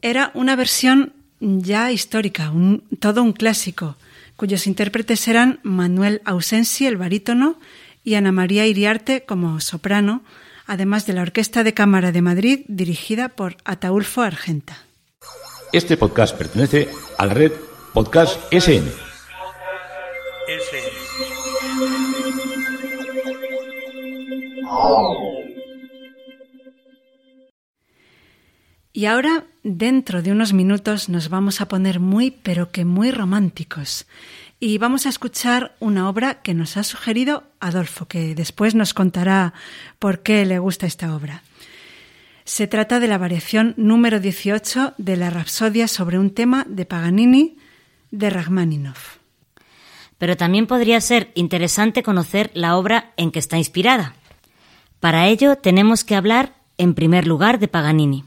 Era 0.01 0.31
una 0.33 0.55
versión 0.55 1.13
ya 1.39 1.91
histórica, 1.91 2.51
todo 2.99 3.21
un 3.21 3.33
clásico, 3.33 3.97
cuyos 4.35 4.65
intérpretes 4.65 5.27
eran 5.27 5.59
Manuel 5.61 6.23
Ausensi, 6.25 6.87
el 6.87 6.97
barítono, 6.97 7.59
y 8.03 8.15
Ana 8.15 8.31
María 8.31 8.65
Iriarte 8.65 9.25
como 9.25 9.59
soprano, 9.59 10.23
además 10.65 11.05
de 11.05 11.13
la 11.13 11.21
Orquesta 11.21 11.63
de 11.63 11.75
Cámara 11.75 12.11
de 12.11 12.23
Madrid, 12.23 12.61
dirigida 12.67 13.29
por 13.29 13.57
Ataulfo 13.63 14.23
Argenta. 14.23 14.83
Este 15.73 15.97
podcast 15.97 16.37
pertenece 16.37 16.87
a 17.17 17.25
la 17.25 17.33
red 17.33 17.51
Podcast 17.93 18.39
SN. 18.53 18.91
Y 28.93 29.05
ahora, 29.05 29.45
dentro 29.63 30.21
de 30.21 30.31
unos 30.31 30.53
minutos, 30.53 31.09
nos 31.09 31.29
vamos 31.29 31.59
a 31.59 31.67
poner 31.67 31.99
muy, 31.99 32.29
pero 32.29 32.69
que 32.69 32.85
muy 32.85 33.09
románticos. 33.09 34.05
Y 34.59 34.77
vamos 34.77 35.07
a 35.07 35.09
escuchar 35.09 35.75
una 35.79 36.07
obra 36.07 36.43
que 36.43 36.53
nos 36.53 36.77
ha 36.77 36.83
sugerido 36.83 37.45
Adolfo, 37.59 38.07
que 38.07 38.35
después 38.35 38.75
nos 38.75 38.93
contará 38.93 39.55
por 39.97 40.21
qué 40.21 40.45
le 40.45 40.59
gusta 40.59 40.85
esta 40.85 41.15
obra. 41.15 41.41
Se 42.45 42.67
trata 42.67 42.99
de 42.99 43.07
la 43.07 43.17
variación 43.17 43.73
número 43.77 44.19
18 44.19 44.95
de 44.97 45.15
la 45.15 45.29
Rapsodia 45.29 45.87
sobre 45.87 46.19
un 46.19 46.29
tema 46.31 46.65
de 46.67 46.85
Paganini 46.85 47.57
de 48.11 48.29
Rachmaninoff. 48.29 49.17
Pero 50.17 50.35
también 50.35 50.67
podría 50.67 50.99
ser 50.99 51.31
interesante 51.35 52.03
conocer 52.03 52.51
la 52.53 52.77
obra 52.77 53.13
en 53.15 53.31
que 53.31 53.39
está 53.39 53.57
inspirada. 53.57 54.15
Para 54.99 55.27
ello 55.27 55.55
tenemos 55.57 56.03
que 56.03 56.15
hablar, 56.15 56.53
en 56.77 56.93
primer 56.93 57.27
lugar, 57.27 57.59
de 57.59 57.69
Paganini. 57.69 58.25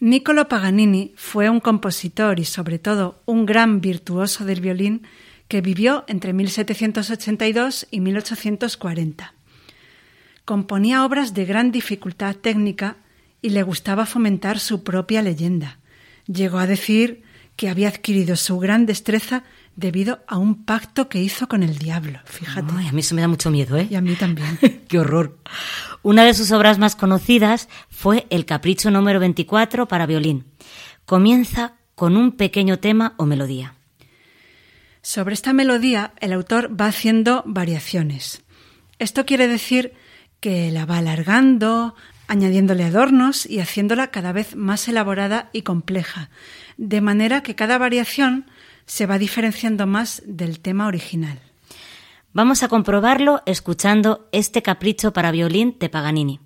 Niccolo 0.00 0.48
Paganini 0.48 1.12
fue 1.16 1.50
un 1.50 1.60
compositor 1.60 2.38
y 2.40 2.44
sobre 2.44 2.78
todo 2.78 3.22
un 3.26 3.46
gran 3.46 3.80
virtuoso 3.80 4.44
del 4.44 4.60
violín 4.60 5.02
que 5.46 5.60
vivió 5.60 6.04
entre 6.08 6.32
1782 6.32 7.86
y 7.90 8.00
1840. 8.00 9.37
Componía 10.48 11.04
obras 11.04 11.34
de 11.34 11.44
gran 11.44 11.72
dificultad 11.72 12.34
técnica 12.34 12.96
y 13.42 13.50
le 13.50 13.62
gustaba 13.62 14.06
fomentar 14.06 14.58
su 14.60 14.82
propia 14.82 15.20
leyenda. 15.20 15.78
Llegó 16.26 16.56
a 16.56 16.66
decir 16.66 17.22
que 17.54 17.68
había 17.68 17.88
adquirido 17.88 18.34
su 18.34 18.58
gran 18.58 18.86
destreza 18.86 19.44
debido 19.76 20.20
a 20.26 20.38
un 20.38 20.64
pacto 20.64 21.10
que 21.10 21.20
hizo 21.20 21.48
con 21.48 21.62
el 21.62 21.76
diablo. 21.76 22.20
Fíjate. 22.24 22.72
Ay, 22.78 22.88
a 22.88 22.92
mí 22.92 23.00
eso 23.00 23.14
me 23.14 23.20
da 23.20 23.28
mucho 23.28 23.50
miedo, 23.50 23.76
¿eh? 23.76 23.88
Y 23.90 23.94
a 23.94 24.00
mí 24.00 24.14
también. 24.14 24.58
Qué 24.88 24.98
horror. 24.98 25.36
Una 26.00 26.24
de 26.24 26.32
sus 26.32 26.50
obras 26.50 26.78
más 26.78 26.96
conocidas 26.96 27.68
fue 27.90 28.26
El 28.30 28.46
Capricho 28.46 28.90
número 28.90 29.20
24 29.20 29.86
para 29.86 30.06
violín. 30.06 30.46
Comienza 31.04 31.74
con 31.94 32.16
un 32.16 32.32
pequeño 32.32 32.78
tema 32.78 33.12
o 33.18 33.26
melodía. 33.26 33.74
Sobre 35.02 35.34
esta 35.34 35.52
melodía, 35.52 36.14
el 36.20 36.32
autor 36.32 36.74
va 36.74 36.86
haciendo 36.86 37.42
variaciones. 37.44 38.40
Esto 38.98 39.26
quiere 39.26 39.46
decir 39.46 39.92
que 40.40 40.70
la 40.70 40.86
va 40.86 40.98
alargando, 40.98 41.94
añadiéndole 42.26 42.84
adornos 42.84 43.46
y 43.46 43.60
haciéndola 43.60 44.10
cada 44.10 44.32
vez 44.32 44.54
más 44.54 44.88
elaborada 44.88 45.50
y 45.52 45.62
compleja, 45.62 46.30
de 46.76 47.00
manera 47.00 47.42
que 47.42 47.54
cada 47.54 47.78
variación 47.78 48.46
se 48.86 49.06
va 49.06 49.18
diferenciando 49.18 49.86
más 49.86 50.22
del 50.26 50.60
tema 50.60 50.86
original. 50.86 51.40
Vamos 52.32 52.62
a 52.62 52.68
comprobarlo 52.68 53.42
escuchando 53.46 54.28
este 54.32 54.62
capricho 54.62 55.12
para 55.12 55.30
violín 55.30 55.76
de 55.80 55.88
Paganini. 55.88 56.40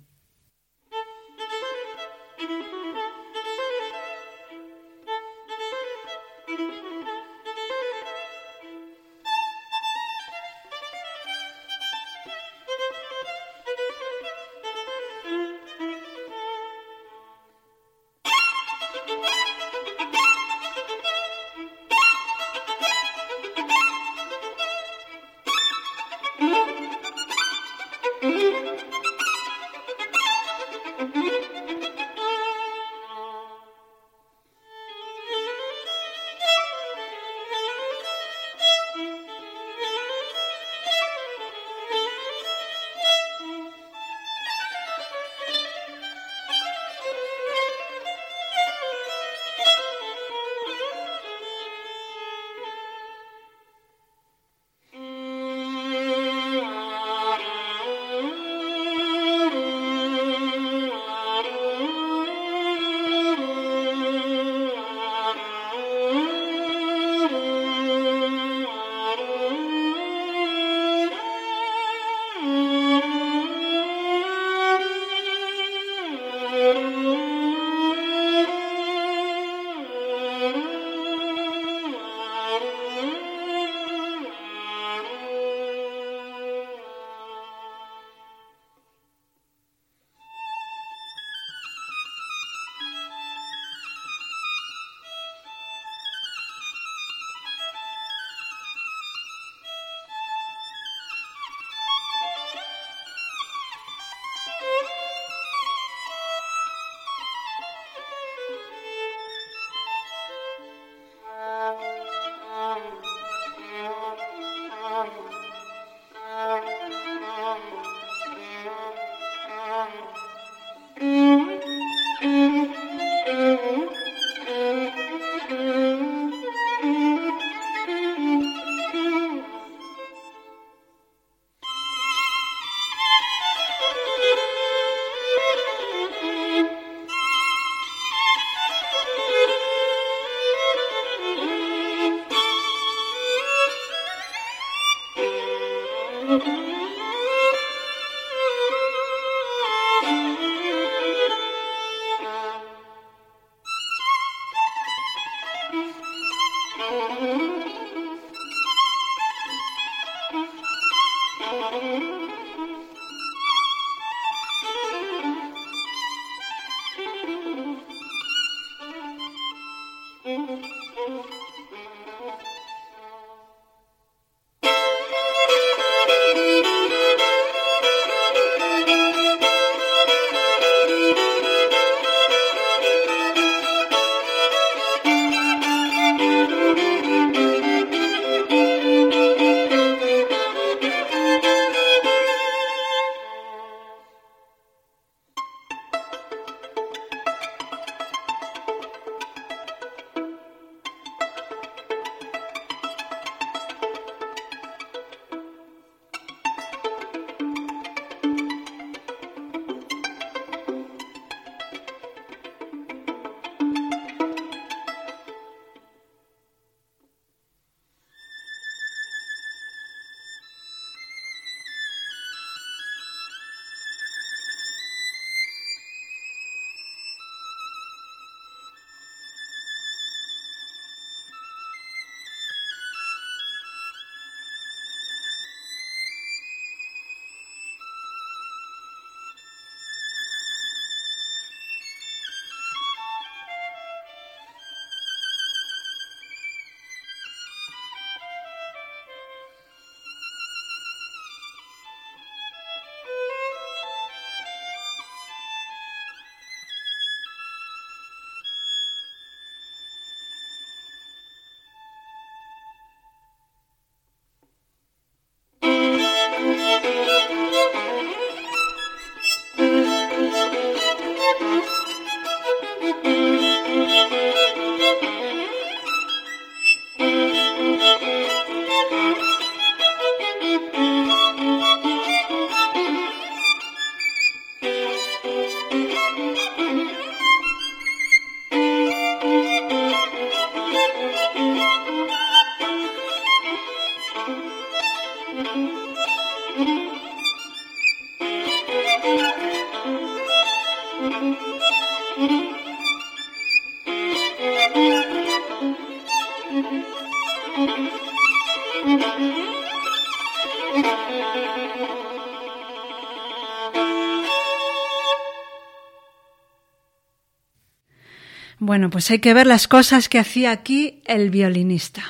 Bueno, 318.83 318.91
pues 318.91 319.09
hay 319.11 319.19
que 319.19 319.33
ver 319.33 319.47
las 319.47 319.69
cosas 319.69 320.09
que 320.09 320.19
hacía 320.19 320.51
aquí 320.51 320.99
el 321.05 321.29
violinista. 321.29 322.03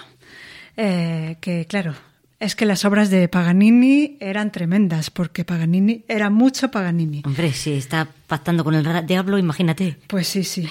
Eh, 0.76 1.38
que 1.39 1.67
claro, 1.67 1.93
es 2.39 2.55
que 2.55 2.65
las 2.65 2.84
obras 2.84 3.11
de 3.11 3.28
Paganini 3.28 4.17
eran 4.19 4.51
tremendas, 4.51 5.11
porque 5.11 5.45
Paganini 5.45 6.03
era 6.07 6.32
mucho 6.32 6.71
Paganini. 6.71 7.21
Hombre, 7.26 7.53
si 7.53 7.74
está 7.74 8.07
pactando 8.26 8.63
con 8.63 8.74
el 8.74 9.05
diablo, 9.05 9.38
imagínate. 9.38 9.97
Pues 10.07 10.26
sí, 10.26 10.43
sí. 10.43 10.67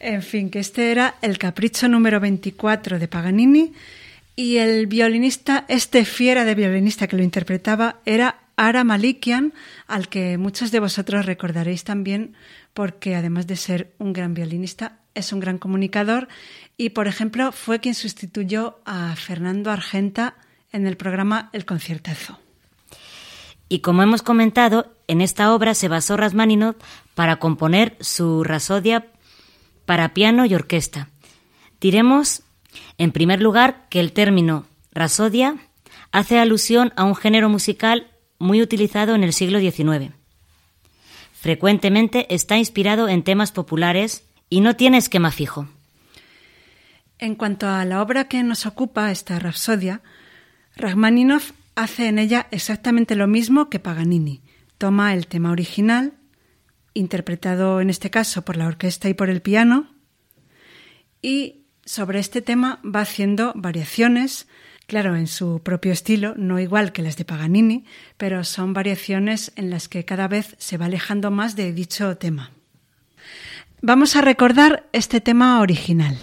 En 0.00 0.22
fin, 0.22 0.48
que 0.48 0.60
este 0.60 0.90
era 0.90 1.16
el 1.20 1.36
capricho 1.36 1.88
número 1.88 2.18
24 2.18 2.98
de 2.98 3.06
Paganini 3.06 3.74
y 4.34 4.56
el 4.56 4.86
violinista, 4.86 5.66
este 5.68 6.06
fiera 6.06 6.46
de 6.46 6.54
violinista 6.54 7.06
que 7.06 7.18
lo 7.18 7.22
interpretaba, 7.22 7.96
era 8.06 8.36
Ara 8.56 8.82
Malikian, 8.82 9.52
al 9.88 10.08
que 10.08 10.38
muchos 10.38 10.70
de 10.70 10.80
vosotros 10.80 11.26
recordaréis 11.26 11.84
también 11.84 12.34
porque 12.74 13.14
además 13.14 13.46
de 13.46 13.56
ser 13.56 13.92
un 13.98 14.12
gran 14.12 14.34
violinista, 14.34 14.98
es 15.14 15.32
un 15.32 15.40
gran 15.40 15.58
comunicador 15.58 16.28
y, 16.76 16.90
por 16.90 17.06
ejemplo, 17.06 17.52
fue 17.52 17.80
quien 17.80 17.94
sustituyó 17.94 18.78
a 18.84 19.14
Fernando 19.16 19.70
Argenta 19.70 20.34
en 20.72 20.86
el 20.86 20.96
programa 20.96 21.50
El 21.52 21.64
Conciertazo. 21.64 22.38
Y 23.68 23.80
como 23.80 24.02
hemos 24.02 24.22
comentado, 24.22 24.92
en 25.08 25.20
esta 25.20 25.54
obra 25.54 25.74
se 25.74 25.88
basó 25.88 26.16
Rasmaninov 26.16 26.76
para 27.14 27.36
componer 27.36 27.96
su 28.00 28.44
Rasodia 28.44 29.06
para 29.86 30.14
piano 30.14 30.44
y 30.44 30.54
orquesta. 30.54 31.08
Diremos, 31.80 32.42
en 32.98 33.12
primer 33.12 33.40
lugar, 33.40 33.86
que 33.88 34.00
el 34.00 34.12
término 34.12 34.66
Rasodia 34.92 35.56
hace 36.10 36.38
alusión 36.38 36.92
a 36.96 37.04
un 37.04 37.16
género 37.16 37.48
musical 37.48 38.08
muy 38.38 38.60
utilizado 38.60 39.14
en 39.14 39.24
el 39.24 39.32
siglo 39.32 39.58
XIX. 39.58 40.12
Frecuentemente 41.32 42.32
está 42.34 42.58
inspirado 42.58 43.08
en 43.08 43.22
temas 43.22 43.52
populares 43.52 44.24
y 44.52 44.60
no 44.60 44.76
tiene 44.76 44.98
esquema 44.98 45.30
fijo. 45.30 45.66
En 47.18 47.36
cuanto 47.36 47.66
a 47.68 47.86
la 47.86 48.02
obra 48.02 48.28
que 48.28 48.42
nos 48.42 48.66
ocupa, 48.66 49.10
esta 49.10 49.38
Rapsodia, 49.38 50.02
Rachmaninoff 50.76 51.52
hace 51.74 52.08
en 52.08 52.18
ella 52.18 52.48
exactamente 52.50 53.16
lo 53.16 53.26
mismo 53.26 53.70
que 53.70 53.78
Paganini. 53.78 54.42
Toma 54.76 55.14
el 55.14 55.26
tema 55.26 55.52
original, 55.52 56.12
interpretado 56.92 57.80
en 57.80 57.88
este 57.88 58.10
caso 58.10 58.44
por 58.44 58.58
la 58.58 58.66
orquesta 58.66 59.08
y 59.08 59.14
por 59.14 59.30
el 59.30 59.40
piano, 59.40 59.88
y 61.22 61.64
sobre 61.86 62.18
este 62.18 62.42
tema 62.42 62.78
va 62.84 63.00
haciendo 63.00 63.52
variaciones, 63.54 64.48
claro, 64.86 65.16
en 65.16 65.28
su 65.28 65.62
propio 65.62 65.92
estilo, 65.92 66.34
no 66.36 66.60
igual 66.60 66.92
que 66.92 67.00
las 67.00 67.16
de 67.16 67.24
Paganini, 67.24 67.86
pero 68.18 68.44
son 68.44 68.74
variaciones 68.74 69.52
en 69.56 69.70
las 69.70 69.88
que 69.88 70.04
cada 70.04 70.28
vez 70.28 70.56
se 70.58 70.76
va 70.76 70.86
alejando 70.86 71.30
más 71.30 71.56
de 71.56 71.72
dicho 71.72 72.18
tema. 72.18 72.50
Vamos 73.84 74.14
a 74.14 74.20
recordar 74.20 74.88
este 74.92 75.20
tema 75.20 75.60
original. 75.60 76.16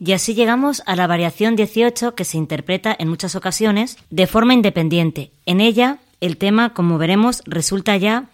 Y 0.00 0.12
así 0.12 0.32
llegamos 0.32 0.82
a 0.86 0.96
la 0.96 1.06
variación 1.06 1.54
18 1.54 2.14
que 2.14 2.24
se 2.24 2.38
interpreta 2.38 2.96
en 2.98 3.08
muchas 3.08 3.34
ocasiones 3.34 3.98
de 4.08 4.26
forma 4.26 4.54
independiente. 4.54 5.32
En 5.44 5.60
ella, 5.60 5.98
el 6.20 6.36
tema, 6.36 6.74
como 6.74 6.98
veremos, 6.98 7.42
resulta 7.46 7.96
ya 7.96 8.30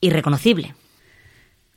irreconocible. 0.00 0.74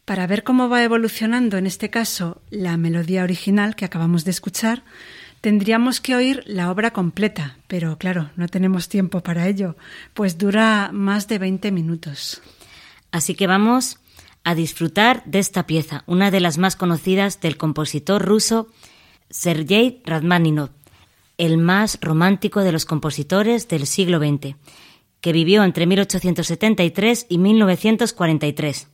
Para 0.05 0.27
ver 0.27 0.43
cómo 0.43 0.67
va 0.69 0.83
evolucionando 0.83 1.57
en 1.57 1.67
este 1.67 1.89
caso 1.89 2.41
la 2.49 2.77
melodía 2.77 3.23
original 3.23 3.75
que 3.75 3.85
acabamos 3.85 4.25
de 4.25 4.31
escuchar, 4.31 4.83
tendríamos 5.41 6.01
que 6.01 6.15
oír 6.15 6.43
la 6.45 6.71
obra 6.71 6.91
completa, 6.91 7.57
pero 7.67 7.97
claro, 7.97 8.29
no 8.35 8.47
tenemos 8.47 8.89
tiempo 8.89 9.21
para 9.21 9.47
ello, 9.47 9.75
pues 10.13 10.37
dura 10.37 10.89
más 10.93 11.27
de 11.27 11.39
20 11.39 11.71
minutos. 11.71 12.41
Así 13.11 13.35
que 13.35 13.47
vamos 13.47 13.99
a 14.43 14.55
disfrutar 14.55 15.23
de 15.25 15.39
esta 15.39 15.67
pieza, 15.67 16.03
una 16.07 16.31
de 16.31 16.39
las 16.39 16.57
más 16.57 16.75
conocidas 16.75 17.41
del 17.41 17.57
compositor 17.57 18.23
ruso 18.23 18.67
Sergei 19.29 20.01
Radmaninov, 20.05 20.71
el 21.37 21.57
más 21.57 21.97
romántico 22.01 22.61
de 22.61 22.71
los 22.71 22.85
compositores 22.85 23.67
del 23.67 23.87
siglo 23.87 24.19
XX, 24.19 24.55
que 25.21 25.31
vivió 25.33 25.63
entre 25.63 25.85
1873 25.85 27.27
y 27.29 27.37
1943. 27.37 28.87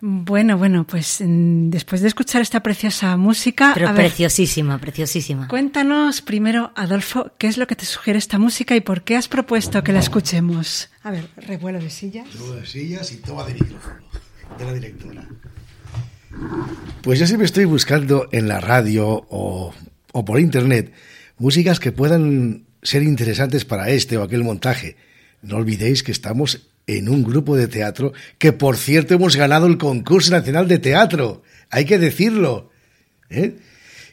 Bueno, 0.00 0.58
bueno, 0.58 0.86
pues 0.86 1.22
mm, 1.24 1.70
después 1.70 2.02
de 2.02 2.08
escuchar 2.08 2.42
esta 2.42 2.62
preciosa 2.62 3.16
música. 3.16 3.72
Pero 3.74 3.88
ver, 3.88 3.96
preciosísima, 3.96 4.78
preciosísima. 4.78 5.48
cuéntanos 5.48 6.20
primero, 6.20 6.72
Adolfo, 6.74 7.32
qué 7.38 7.46
es 7.46 7.56
lo 7.56 7.66
que 7.66 7.76
te 7.76 7.86
sugiere 7.86 8.18
esta 8.18 8.38
música 8.38 8.76
y 8.76 8.80
por 8.80 9.02
qué 9.02 9.16
has 9.16 9.28
propuesto 9.28 9.82
que 9.82 9.92
la 9.92 10.00
escuchemos. 10.00 10.90
A 11.02 11.10
ver, 11.10 11.28
revuelo 11.36 11.80
de 11.80 11.88
sillas. 11.88 12.28
Luego 12.34 12.56
de 12.56 12.66
sillas 12.66 13.10
y 13.12 13.16
toma 13.16 13.44
de 13.44 13.54
micrófono 13.54 13.96
de 14.58 14.64
la 14.64 14.72
directora. 14.74 15.28
Pues 17.02 17.18
yo 17.18 17.26
siempre 17.26 17.46
estoy 17.46 17.64
buscando 17.64 18.28
en 18.32 18.48
la 18.48 18.60
radio 18.60 19.08
o, 19.08 19.72
o 20.12 20.24
por 20.24 20.40
internet 20.40 20.92
músicas 21.38 21.80
que 21.80 21.92
puedan 21.92 22.66
ser 22.82 23.02
interesantes 23.02 23.64
para 23.64 23.88
este 23.88 24.18
o 24.18 24.22
aquel 24.22 24.44
montaje. 24.44 24.96
No 25.40 25.56
olvidéis 25.56 26.02
que 26.02 26.12
estamos 26.12 26.68
en 26.86 27.08
un 27.08 27.24
grupo 27.24 27.56
de 27.56 27.68
teatro 27.68 28.12
que, 28.38 28.52
por 28.52 28.76
cierto, 28.76 29.14
hemos 29.14 29.36
ganado 29.36 29.66
el 29.66 29.78
concurso 29.78 30.30
nacional 30.30 30.68
de 30.68 30.78
teatro. 30.78 31.42
Hay 31.70 31.84
que 31.84 31.98
decirlo. 31.98 32.70
¿eh? 33.28 33.56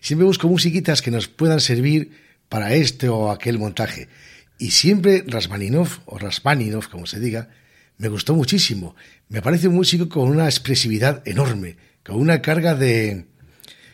Siempre 0.01 0.25
busco 0.25 0.47
musiquitas 0.47 1.01
que 1.01 1.11
nos 1.11 1.27
puedan 1.27 1.59
servir 1.59 2.11
para 2.49 2.73
este 2.73 3.09
o 3.09 3.31
aquel 3.31 3.59
montaje. 3.59 4.09
Y 4.57 4.71
siempre 4.71 5.23
Rasmaninov, 5.27 6.01
o 6.05 6.17
Rasmaninov, 6.17 6.89
como 6.89 7.05
se 7.05 7.19
diga, 7.19 7.49
me 7.97 8.07
gustó 8.07 8.33
muchísimo. 8.35 8.95
Me 9.29 9.41
parece 9.41 9.67
un 9.67 9.75
músico 9.75 10.09
con 10.09 10.29
una 10.29 10.45
expresividad 10.45 11.21
enorme, 11.25 11.77
con 12.03 12.15
una 12.17 12.41
carga 12.41 12.75
de, 12.75 13.25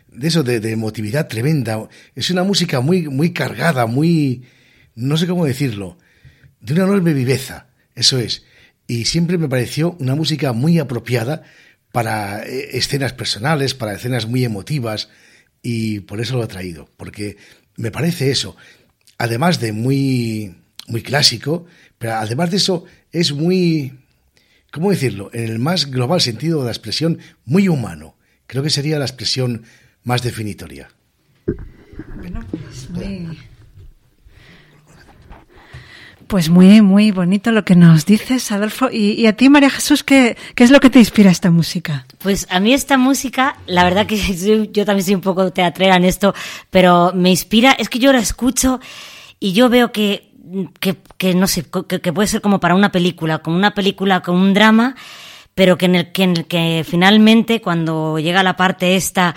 de 0.08 0.28
eso, 0.28 0.44
de, 0.44 0.60
de 0.60 0.72
emotividad 0.72 1.28
tremenda. 1.28 1.88
Es 2.16 2.30
una 2.30 2.44
música 2.44 2.80
muy, 2.80 3.08
muy 3.08 3.34
cargada, 3.34 3.88
muy, 3.88 4.44
no 4.96 5.18
sé 5.18 5.28
cómo 5.28 5.46
decirlo, 5.46 5.98
de 6.62 6.74
una 6.74 6.84
enorme 6.84 7.14
viveza. 7.14 7.68
Eso 7.96 8.18
es. 8.18 8.44
Y 8.90 9.06
siempre 9.06 9.38
me 9.38 9.48
pareció 9.48 9.96
una 10.00 10.16
música 10.16 10.52
muy 10.52 10.80
apropiada 10.80 11.44
para 11.92 12.44
eh, 12.44 12.76
escenas 12.76 13.14
personales, 13.14 13.76
para 13.76 13.94
escenas 13.94 14.26
muy 14.26 14.44
emotivas, 14.44 15.10
y 15.62 16.00
por 16.00 16.20
eso 16.20 16.38
lo 16.38 16.44
he 16.44 16.48
traído, 16.48 16.90
porque 16.98 17.38
me 17.76 17.92
parece 17.92 18.32
eso, 18.32 18.58
además 19.20 19.60
de 19.60 19.74
muy, 19.74 20.56
muy 20.88 21.04
clásico, 21.04 21.68
pero 22.00 22.16
además 22.16 22.50
de 22.50 22.58
eso 22.58 22.86
es 23.12 23.32
muy, 23.32 23.94
¿cómo 24.72 24.90
decirlo? 24.90 25.30
En 25.34 25.44
el 25.44 25.60
más 25.60 25.92
global 25.92 26.20
sentido 26.20 26.58
de 26.58 26.66
la 26.66 26.72
expresión, 26.72 27.20
muy 27.46 27.68
humano. 27.68 28.16
Creo 28.48 28.64
que 28.64 28.72
sería 28.72 28.98
la 28.98 29.06
expresión 29.06 29.66
más 30.04 30.24
definitoria. 30.24 30.90
Bueno, 32.18 32.44
pues 32.50 32.90
muy... 32.90 33.38
Pues 36.30 36.48
muy, 36.48 36.84
muy 36.84 37.10
bonito 37.10 37.52
lo 37.52 37.66
que 37.66 37.76
nos 37.76 38.06
dices, 38.06 38.52
Adolfo. 38.52 38.88
Y, 38.92 39.14
y 39.14 39.26
a 39.26 39.34
ti, 39.34 39.50
María 39.50 39.72
Jesús, 39.72 40.04
¿qué, 40.04 40.38
¿qué 40.54 40.64
es 40.64 40.70
lo 40.70 40.80
que 40.80 40.92
te 40.92 41.00
inspira 41.00 41.32
esta 41.32 41.50
música? 41.50 42.06
Pues 42.20 42.46
a 42.52 42.60
mí 42.60 42.72
esta 42.72 43.00
música, 43.00 43.58
la 43.66 43.84
verdad 43.84 44.06
que 44.06 44.16
yo 44.72 44.86
también 44.86 45.04
soy 45.04 45.16
un 45.16 45.22
poco 45.22 45.52
teatrera 45.52 45.96
en 45.96 46.06
esto, 46.06 46.36
pero 46.70 47.14
me 47.16 47.32
inspira, 47.32 47.72
es 47.72 47.90
que 47.90 47.98
yo 47.98 48.14
la 48.14 48.20
escucho 48.20 48.80
y 49.40 49.54
yo 49.54 49.70
veo 49.70 49.92
que, 49.92 50.32
que, 50.80 50.98
que 51.18 51.34
no 51.34 51.48
sé, 51.48 51.66
que, 51.88 52.00
que 52.00 52.14
puede 52.14 52.28
ser 52.28 52.42
como 52.42 52.60
para 52.60 52.76
una 52.76 52.92
película, 52.92 53.40
como 53.40 53.58
una 53.58 53.74
película, 53.74 54.22
como 54.22 54.40
un 54.40 54.54
drama, 54.54 54.96
pero 55.56 55.80
que 55.80 55.86
en 55.86 55.96
el 55.96 56.12
que, 56.12 56.24
en 56.26 56.38
el 56.38 56.46
que 56.46 56.86
finalmente 56.88 57.60
cuando 57.60 58.20
llega 58.20 58.44
la 58.44 58.56
parte 58.56 58.96
esta 58.96 59.34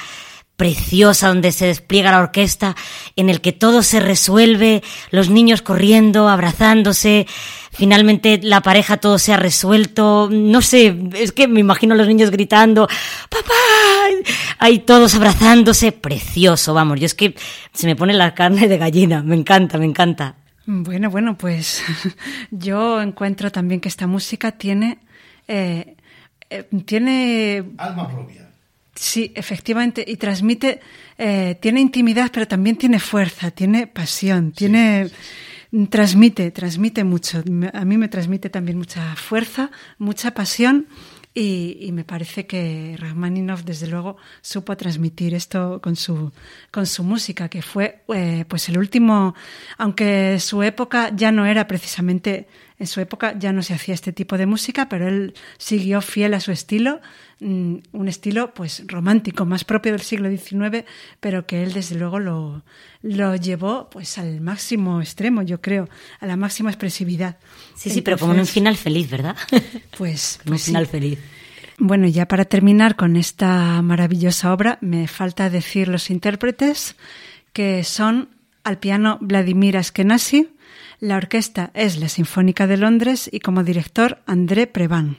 preciosa 0.57 1.29
donde 1.29 1.53
se 1.53 1.67
despliega 1.67 2.11
la 2.11 2.21
orquesta, 2.21 2.77
en 3.17 3.31
el 3.31 3.41
que 3.41 3.53
todo 3.53 3.83
se 3.83 4.01
resuelve, 4.01 4.83
los 5.11 5.29
niños 5.29 5.63
corriendo, 5.63 6.29
abrazándose, 6.29 7.27
finalmente 7.73 8.39
la 8.43 8.61
pareja 8.61 8.99
todo 8.99 9.19
se 9.19 9.33
ha 9.33 9.37
resuelto, 9.37 10.29
no 10.31 10.63
sé, 10.63 10.97
es 11.15 11.33
que 11.33 11.49
me 11.49 11.61
imagino 11.61 11.95
a 11.95 11.97
los 11.97 12.07
niños 12.07 12.31
gritando, 12.31 12.87
papá, 13.29 13.53
ahí 14.59 14.81
todos 14.81 15.15
abrazándose, 15.15 15.93
precioso, 15.93 16.75
vamos, 16.75 17.01
yo 17.01 17.07
es 17.07 17.15
que 17.15 17.35
se 17.73 17.87
me 17.87 17.97
pone 17.97 18.13
la 18.13 18.35
carne 18.35 18.69
de 18.69 18.79
gallina, 18.79 19.23
me 19.23 19.35
encanta, 19.35 19.79
me 19.79 19.87
encanta. 19.87 20.37
Bueno, 20.65 21.11
bueno, 21.11 21.37
pues 21.37 21.83
yo 22.51 23.03
encuentro 23.03 23.51
también 23.51 23.81
que 23.81 23.89
esta 23.89 24.07
música 24.07 24.53
tiene... 24.53 24.99
eh, 25.49 25.97
eh, 26.53 26.69
tiene 26.85 27.65
Alma 27.79 28.09
propia. 28.09 28.52
Sí, 28.95 29.33
efectivamente, 29.35 30.05
y 30.07 30.17
transmite, 30.17 30.81
eh, 31.17 31.57
tiene 31.61 31.81
intimidad, 31.81 32.31
pero 32.33 32.47
también 32.47 32.77
tiene 32.77 33.01
fuerza, 33.01 33.51
tiene 33.51 33.87
pasión, 33.87 34.53
tiene, 34.53 35.11
transmite, 35.89 36.51
transmite 36.51 37.03
mucho. 37.03 37.43
A 37.73 37.85
mí 37.87 37.97
me 37.97 38.09
transmite 38.09 38.51
también 38.51 38.77
mucha 38.77 39.17
fuerza, 39.17 39.71
mucha 39.99 40.35
pasión, 40.35 40.89
y, 41.35 41.79
y 41.81 41.93
me 41.93 42.05
parece 42.05 42.47
que 42.47 42.95
Rachmaninoff, 42.99 43.65
desde 43.65 43.87
luego, 43.87 44.19
supo 44.43 44.77
transmitir 44.77 45.33
esto 45.33 45.81
con 45.83 45.97
su, 45.97 46.31
con 46.71 46.87
su 46.87 47.03
música, 47.03 47.49
que 47.49 47.63
fue, 47.63 48.03
eh, 48.15 48.45
pues 48.47 48.69
el 48.69 48.77
último, 48.77 49.35
aunque 49.79 50.39
su 50.41 50.63
época 50.63 51.11
ya 51.17 51.33
no 51.33 51.47
era 51.47 51.67
precisamente, 51.67 52.47
en 52.83 52.89
su 52.89 53.01
época 53.01 53.39
ya 53.39 53.53
no 53.53 53.63
se 53.63 53.75
hacía 53.75 53.95
este 53.95 54.13
tipo 54.13 54.37
de 54.37 54.45
música, 54.45 54.89
pero 54.89 55.07
él 55.07 55.35
siguió 55.57 56.01
fiel 56.01 56.35
a 56.35 56.41
su 56.41 56.51
estilo, 56.51 57.01
mm, 57.39 57.77
un 57.93 58.09
estilo 58.09 58.53
pues 58.55 58.83
romántico, 58.89 59.47
más 59.47 59.63
propio 59.63 59.93
del 59.93 60.01
siglo 60.01 60.29
XIX, 60.29 60.85
pero 61.21 61.47
que 61.47 61.63
él 61.63 61.75
desde 61.75 61.95
luego 61.95 62.19
lo, 62.19 62.65
lo 63.03 63.37
llevó 63.37 63.89
pues 63.89 64.19
al 64.19 64.41
máximo 64.41 65.01
extremo, 65.01 65.43
yo 65.43 65.61
creo, 65.61 65.89
a 66.19 66.27
la 66.27 66.35
máxima 66.35 66.71
expresividad. 66.71 67.37
Sí, 67.77 67.89
sí, 67.89 68.03
pero 68.03 68.19
como 68.19 68.33
en 68.33 68.41
un 68.41 68.47
final 68.47 68.77
feliz, 68.77 69.09
¿verdad? 69.09 69.37
Pues, 69.97 70.41
un 70.45 70.51
pues 70.51 70.65
final 70.65 70.89
feliz. 70.89 71.21
Bueno, 71.79 72.09
ya 72.09 72.27
para 72.27 72.45
terminar 72.47 72.97
con 72.97 73.17
esta 73.17 73.81
maravillosa 73.83 74.53
obra, 74.53 74.79
me 74.81 75.07
falta 75.07 75.51
decir 75.51 75.87
los 75.87 76.11
intérpretes, 76.11 76.97
que 77.53 77.85
son 77.85 78.31
al 78.65 78.79
piano 78.79 79.19
Vladimir 79.21 79.77
Askenazi, 79.77 80.49
la 81.03 81.17
orquesta 81.17 81.73
es 81.75 81.99
la 81.99 82.09
Sinfónica 82.09 82.69
de 82.69 82.77
Londres 82.77 83.29
y 83.31 83.41
como 83.41 83.65
director 83.65 84.19
André 84.25 84.69
Preván. 84.69 85.19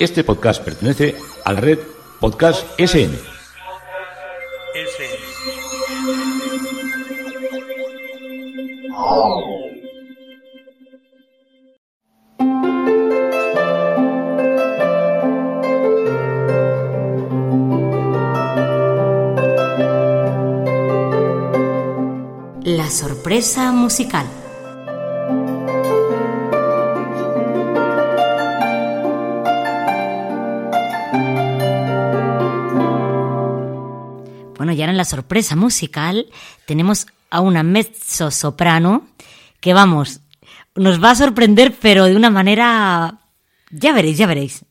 Este 0.00 0.24
podcast 0.24 0.64
pertenece 0.64 1.14
a 1.44 1.52
la 1.52 1.60
red 1.60 1.78
Podcast 2.18 2.66
SN. 2.80 3.16
La 22.64 22.88
sorpresa 22.88 23.72
musical. 23.72 24.24
Bueno, 34.56 34.72
y 34.72 34.80
ahora 34.80 34.92
en 34.92 34.96
la 34.96 35.04
sorpresa 35.04 35.56
musical 35.56 36.26
tenemos 36.64 37.08
a 37.30 37.40
una 37.40 37.64
mezzo 37.64 38.30
soprano 38.30 39.08
que 39.60 39.74
vamos, 39.74 40.20
nos 40.76 41.02
va 41.02 41.10
a 41.10 41.16
sorprender, 41.16 41.74
pero 41.82 42.04
de 42.04 42.14
una 42.14 42.30
manera. 42.30 43.18
Ya 43.70 43.92
veréis, 43.92 44.18
ya 44.18 44.28
veréis. 44.28 44.64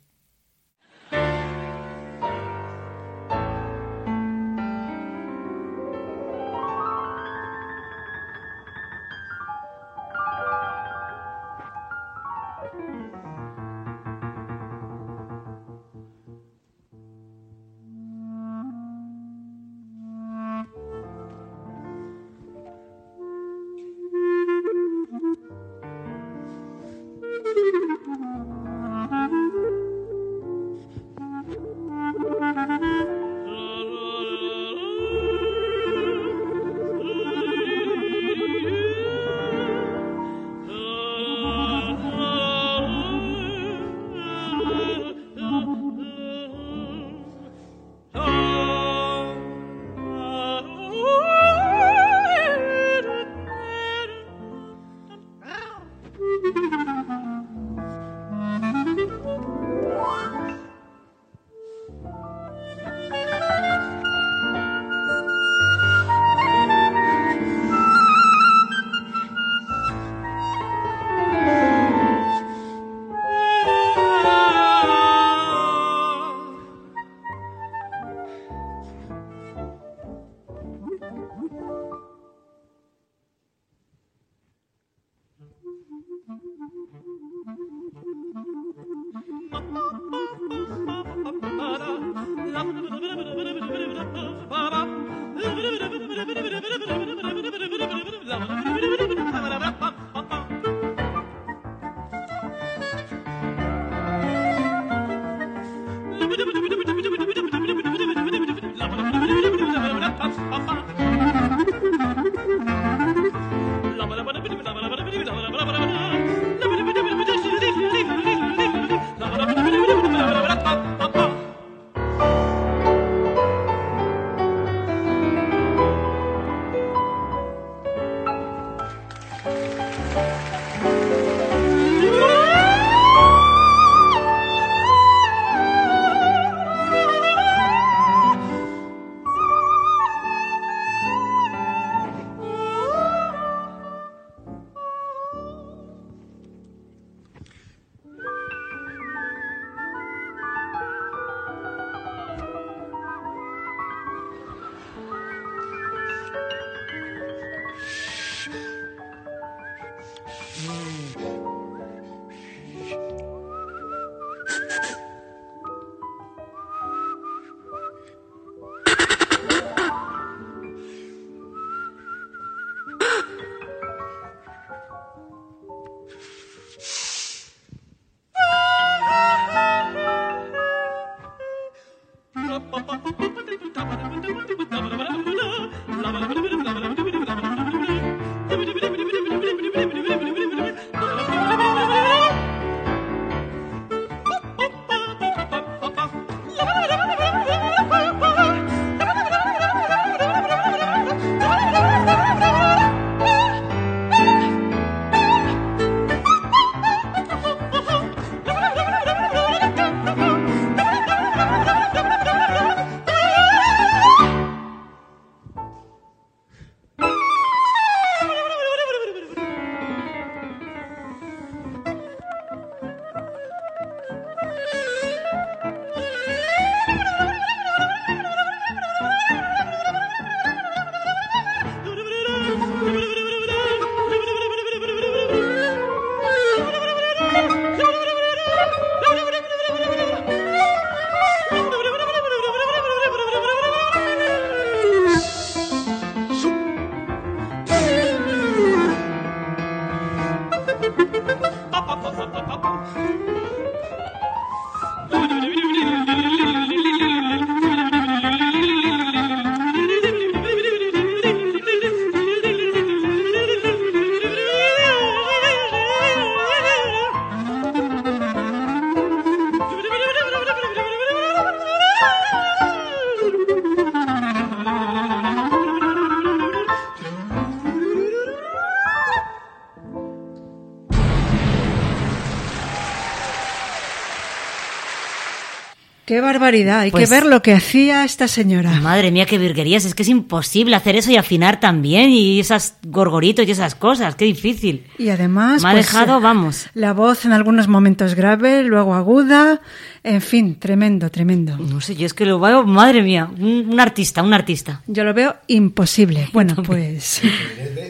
Qué 286.11 286.19
barbaridad, 286.19 286.81
hay 286.81 286.91
Pues- 286.91 287.07
que 287.07 287.15
ver 287.15 287.25
lo 287.25 287.41
que 287.41 287.53
hacía 287.53 288.03
esta 288.03 288.27
señora. 288.27 288.81
Madre 288.81 289.11
mía, 289.11 289.25
qué 289.25 289.37
virguerías. 289.37 289.85
Es 289.85 289.95
que 289.95 290.03
es 290.03 290.09
imposible 290.09 290.75
hacer 290.75 290.97
eso 290.97 291.09
y 291.09 291.15
afinar 291.15 291.61
también. 291.61 292.09
Y 292.09 292.37
esas 292.41 292.75
gorgoritos 292.85 293.47
y 293.47 293.51
esas 293.51 293.75
cosas. 293.75 294.15
Qué 294.15 294.25
difícil. 294.25 294.83
Y 294.97 295.07
además, 295.07 295.63
Me 295.63 295.69
ha 295.69 295.71
pues, 295.71 295.85
dejado, 295.85 296.19
vamos. 296.19 296.65
la 296.73 296.91
voz 296.91 297.23
en 297.23 297.31
algunos 297.31 297.69
momentos 297.69 298.13
grave, 298.15 298.61
luego 298.63 298.93
aguda, 298.93 299.61
en 300.03 300.19
fin, 300.21 300.59
tremendo, 300.59 301.09
tremendo. 301.11 301.57
No 301.57 301.79
sé, 301.79 301.95
yo 301.95 302.05
es 302.07 302.13
que 302.13 302.25
lo 302.25 302.41
veo, 302.41 302.65
madre 302.65 303.03
mía, 303.03 303.29
un, 303.39 303.69
un 303.71 303.79
artista, 303.79 304.21
un 304.21 304.33
artista. 304.33 304.81
Yo 304.87 305.05
lo 305.05 305.13
veo 305.13 305.37
imposible. 305.47 306.27
Bueno, 306.33 306.55
pues. 306.61 307.21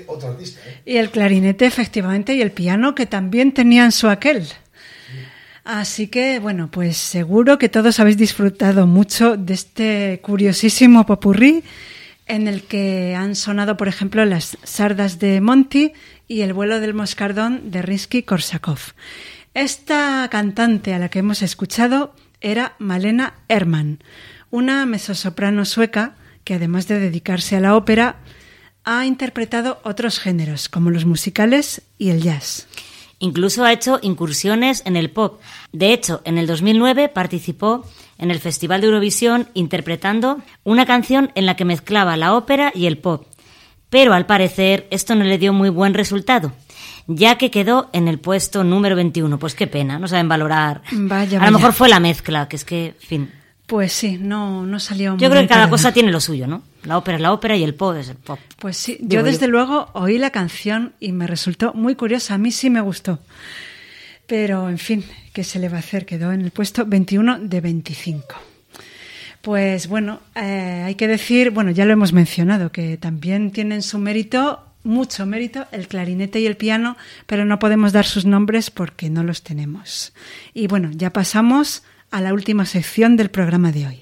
Otro 0.06 0.30
artista, 0.30 0.60
¿eh? 0.68 0.82
Y 0.86 0.98
el 0.98 1.10
clarinete, 1.10 1.66
efectivamente, 1.66 2.36
y 2.36 2.42
el 2.44 2.52
piano, 2.52 2.94
que 2.94 3.08
también 3.08 3.52
tenían 3.52 3.92
su 3.92 4.10
aquel. 4.10 4.46
Así 5.64 6.07
que, 6.07 6.39
bueno, 6.39 6.70
pues 6.72 6.97
seguro 6.97 7.57
que 7.57 7.70
todos 7.70 7.99
habéis 7.99 8.18
disfrutado 8.18 8.88
mucho 8.88 9.38
de 9.38 9.53
este 9.53 10.20
curiosísimo 10.24 11.05
popurrí 11.05 11.64
en 12.26 12.47
el 12.47 12.64
que 12.64 13.16
han 13.16 13.36
sonado, 13.36 13.78
por 13.78 13.88
ejemplo, 13.88 14.26
las 14.26 14.57
sardas 14.64 15.20
de 15.20 15.41
Monty 15.41 15.93
y 16.28 16.41
el 16.41 16.53
vuelo 16.53 16.80
del 16.80 16.93
moscardón 16.93 17.72
de 17.72 17.84
Rinsky-Korsakov. 17.84 18.80
Esta 19.53 20.28
cantante 20.32 20.93
a 20.93 20.99
la 20.99 21.09
que 21.09 21.20
hemos 21.20 21.41
escuchado 21.41 22.16
era 22.39 22.76
Malena 22.80 23.36
Herman, 23.49 23.99
una 24.49 24.86
mezzosoprano 24.86 25.66
sueca 25.66 26.16
que 26.43 26.55
además 26.55 26.88
de 26.88 26.99
dedicarse 26.99 27.55
a 27.55 27.59
la 27.59 27.76
ópera, 27.76 28.18
ha 28.84 29.05
interpretado 29.05 29.80
otros 29.84 30.20
géneros, 30.20 30.70
como 30.70 30.89
los 30.89 31.05
musicales 31.05 31.84
y 31.97 32.09
el 32.09 32.22
jazz. 32.22 32.68
Incluso 33.22 33.64
ha 33.64 33.72
hecho 33.72 34.00
incursiones 34.02 34.82
en 34.86 34.98
el 34.98 35.12
pop. 35.12 35.40
De 35.72 35.94
hecho, 35.94 36.22
en 36.26 36.40
el 36.40 36.48
2009 36.48 37.08
participó 37.08 37.86
en 38.18 38.32
el 38.32 38.40
Festival 38.40 38.82
de 38.82 38.88
Eurovisión 38.88 39.48
interpretando 39.54 40.40
una 40.64 40.88
canción 40.88 41.32
en 41.36 41.46
la 41.46 41.56
que 41.56 41.64
mezclaba 41.64 42.18
la 42.18 42.34
ópera 42.34 42.72
y 42.74 42.88
el 42.88 42.98
pop. 42.98 43.28
Pero 43.92 44.14
al 44.14 44.26
parecer 44.26 44.88
esto 44.90 45.14
no 45.14 45.24
le 45.24 45.38
dio 45.38 45.54
muy 45.54 45.70
buen 45.70 45.94
resultado, 45.94 46.52
ya 47.06 47.38
que 47.38 47.52
quedó 47.52 47.92
en 47.94 48.08
el 48.08 48.18
puesto 48.18 48.64
número 48.64 48.96
21. 48.96 49.38
Pues 49.38 49.54
qué 49.54 49.68
pena, 49.68 50.00
no 50.00 50.08
saben 50.08 50.28
valorar. 50.28 50.82
Vaya, 50.92 51.38
a 51.38 51.42
vaya. 51.42 51.52
lo 51.52 51.58
mejor 51.60 51.74
fue 51.74 51.90
la 51.90 52.00
mezcla, 52.00 52.48
que 52.48 52.56
es 52.56 52.66
que, 52.66 52.86
en 52.88 53.08
fin. 53.08 53.32
Pues 53.68 53.94
sí, 53.94 54.18
no, 54.20 54.66
no 54.66 54.80
salió 54.80 55.12
muy 55.12 55.20
Yo 55.20 55.30
creo 55.30 55.44
que 55.44 55.48
cada 55.48 55.70
cosa 55.70 55.94
tiene 55.94 56.12
lo 56.12 56.20
suyo, 56.20 56.48
¿no? 56.48 56.64
La 56.84 56.98
ópera 56.98 57.18
es 57.18 57.22
la 57.22 57.32
ópera 57.34 57.56
y 57.56 57.64
el 57.64 57.76
pop 57.76 57.96
es 57.96 58.10
el 58.10 58.18
pop. 58.18 58.40
Pues 58.58 58.78
sí, 58.78 58.98
Digo 59.00 59.10
yo 59.10 59.20
yo. 59.20 59.26
desde 59.26 59.48
luego 59.48 59.90
oí 59.94 60.18
la 60.18 60.32
canción 60.32 60.94
y 61.00 61.12
me 61.12 61.28
resultó 61.28 61.74
muy 61.74 61.96
curiosa. 61.96 62.36
A 62.36 62.38
mí 62.38 62.52
sí 62.52 62.70
me 62.70 62.82
gustó. 62.82 63.20
Pero, 64.28 64.70
en 64.70 64.78
fin, 64.78 65.04
¿qué 65.34 65.44
se 65.44 65.60
le 65.60 65.68
va 65.70 65.78
a 65.78 65.80
hacer? 65.80 66.06
Quedó 66.06 66.32
en 66.32 66.42
el 66.42 66.52
puesto 66.52 66.86
21 66.86 67.40
de 67.40 67.62
25. 67.62 68.26
Pues 69.42 69.88
bueno, 69.88 70.22
eh, 70.36 70.84
hay 70.86 70.96
que 70.96 71.08
decir, 71.08 71.52
bueno, 71.52 71.72
ya 71.72 71.86
lo 71.86 71.94
hemos 71.94 72.14
mencionado, 72.14 72.72
que 72.72 72.98
también 72.98 73.52
tienen 73.52 73.82
su 73.82 73.98
mérito, 73.98 74.64
mucho 74.84 75.26
mérito, 75.26 75.66
el 75.72 75.88
clarinete 75.88 76.40
y 76.40 76.46
el 76.46 76.58
piano, 76.58 76.96
pero 77.26 77.44
no 77.44 77.60
podemos 77.60 77.92
dar 77.92 78.06
sus 78.06 78.26
nombres 78.26 78.70
porque 78.70 79.10
no 79.10 79.24
los 79.24 79.42
tenemos. 79.42 80.14
Y 80.54 80.68
bueno, 80.68 80.92
ya 80.94 81.12
pasamos 81.12 81.84
a 82.12 82.22
la 82.22 82.34
última 82.34 82.66
sección 82.66 83.18
del 83.18 83.32
programa 83.32 83.72
de 83.72 83.88
hoy. 83.88 84.02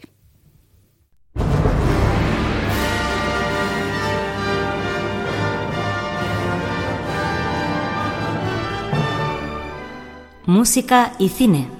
Música 10.49 11.13
y 11.19 11.29
cine. 11.29 11.78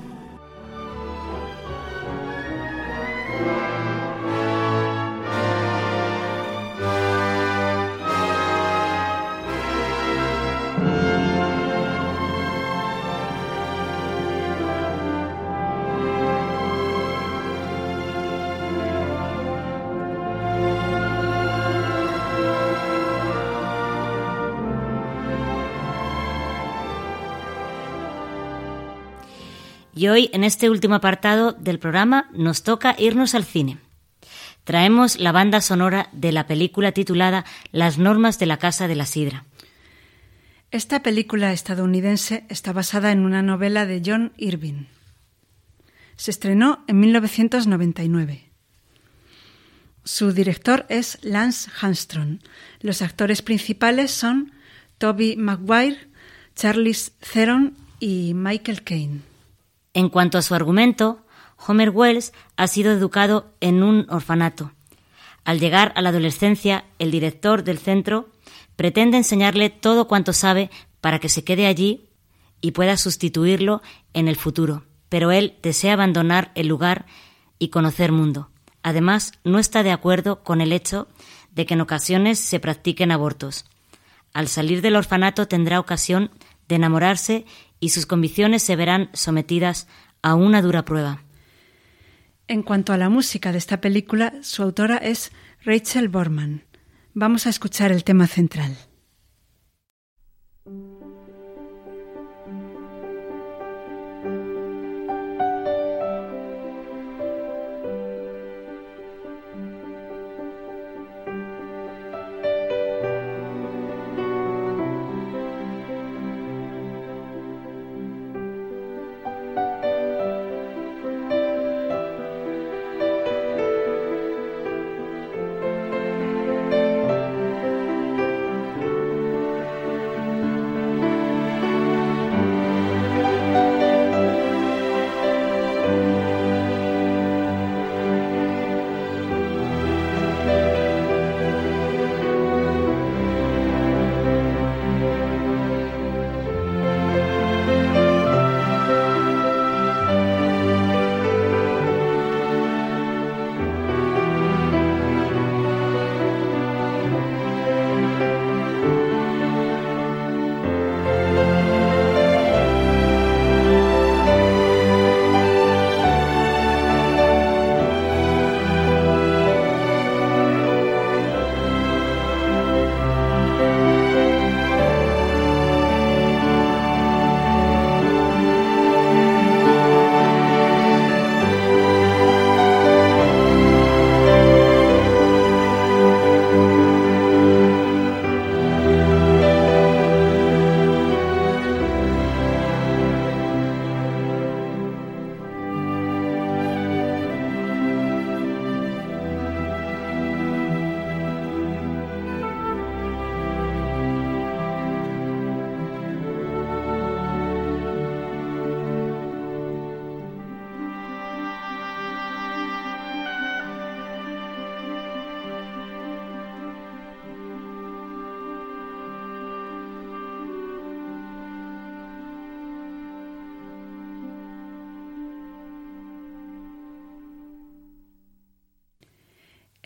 Y 29.95 30.07
hoy, 30.07 30.29
en 30.33 30.43
este 30.43 30.69
último 30.69 30.95
apartado 30.95 31.53
del 31.53 31.79
programa, 31.79 32.29
nos 32.33 32.63
toca 32.63 32.95
irnos 32.97 33.35
al 33.35 33.45
cine. 33.45 33.79
Traemos 34.63 35.19
la 35.19 35.31
banda 35.31 35.61
sonora 35.61 36.09
de 36.11 36.31
la 36.31 36.45
película 36.45 36.91
titulada 36.91 37.45
Las 37.71 37.97
normas 37.97 38.37
de 38.37 38.45
la 38.45 38.57
Casa 38.57 38.87
de 38.87 38.95
la 38.95 39.05
Sidra. 39.05 39.45
Esta 40.71 41.01
película 41.01 41.51
estadounidense 41.51 42.45
está 42.49 42.73
basada 42.73 43.11
en 43.11 43.25
una 43.25 43.41
novela 43.41 43.87
de 43.87 44.03
John 44.05 44.33
Irving. 44.37 44.85
Se 46.15 46.29
estrenó 46.29 46.83
en 46.87 46.99
1999. 46.99 48.49
Su 50.03 50.31
director 50.31 50.85
es 50.89 51.17
Lance 51.23 51.71
Armstrong. 51.81 52.39
Los 52.81 53.01
actores 53.01 53.41
principales 53.41 54.11
son 54.11 54.51
Toby 54.99 55.35
Maguire, 55.35 55.97
Charlize 56.55 57.11
Theron 57.33 57.75
y 57.99 58.33
Michael 58.35 58.83
Caine. 58.83 59.28
En 59.99 60.07
cuanto 60.07 60.37
a 60.37 60.41
su 60.41 60.55
argumento, 60.55 61.25
Homer 61.67 61.89
Wells 61.89 62.31
ha 62.55 62.67
sido 62.67 62.93
educado 62.93 63.51
en 63.59 63.83
un 63.83 64.05
orfanato. 64.09 64.71
Al 65.43 65.59
llegar 65.59 65.91
a 65.97 66.01
la 66.01 66.07
adolescencia, 66.07 66.85
el 66.99 67.11
director 67.11 67.65
del 67.65 67.79
centro 67.79 68.29
pretende 68.77 69.17
enseñarle 69.17 69.69
todo 69.69 70.07
cuanto 70.07 70.31
sabe 70.31 70.69
para 71.01 71.19
que 71.19 71.27
se 71.27 71.43
quede 71.43 71.67
allí 71.67 72.07
y 72.61 72.71
pueda 72.71 72.95
sustituirlo 72.95 73.81
en 74.13 74.29
el 74.29 74.37
futuro, 74.37 74.83
pero 75.09 75.31
él 75.31 75.57
desea 75.61 75.95
abandonar 75.95 76.53
el 76.55 76.67
lugar 76.67 77.05
y 77.57 77.67
conocer 77.67 78.13
mundo. 78.13 78.49
Además, 78.83 79.33
no 79.43 79.59
está 79.59 79.83
de 79.83 79.91
acuerdo 79.91 80.43
con 80.43 80.61
el 80.61 80.71
hecho 80.71 81.09
de 81.51 81.65
que 81.65 81.73
en 81.73 81.81
ocasiones 81.81 82.39
se 82.39 82.61
practiquen 82.61 83.11
abortos. 83.11 83.65
Al 84.31 84.47
salir 84.47 84.81
del 84.81 84.95
orfanato 84.95 85.49
tendrá 85.49 85.77
ocasión 85.77 86.31
de 86.69 86.75
enamorarse 86.75 87.45
y 87.79 87.89
sus 87.89 88.05
convicciones 88.05 88.63
se 88.63 88.75
verán 88.75 89.09
sometidas 89.13 89.87
a 90.21 90.35
una 90.35 90.61
dura 90.61 90.85
prueba. 90.85 91.23
En 92.47 92.63
cuanto 92.63 92.93
a 92.93 92.97
la 92.97 93.09
música 93.09 93.51
de 93.51 93.59
esta 93.59 93.79
película, 93.79 94.33
su 94.41 94.63
autora 94.63 94.97
es 94.97 95.31
Rachel 95.63 96.09
Borman. 96.09 96.63
Vamos 97.13 97.45
a 97.45 97.49
escuchar 97.49 97.91
el 97.91 98.03
tema 98.03 98.27
central. 98.27 98.75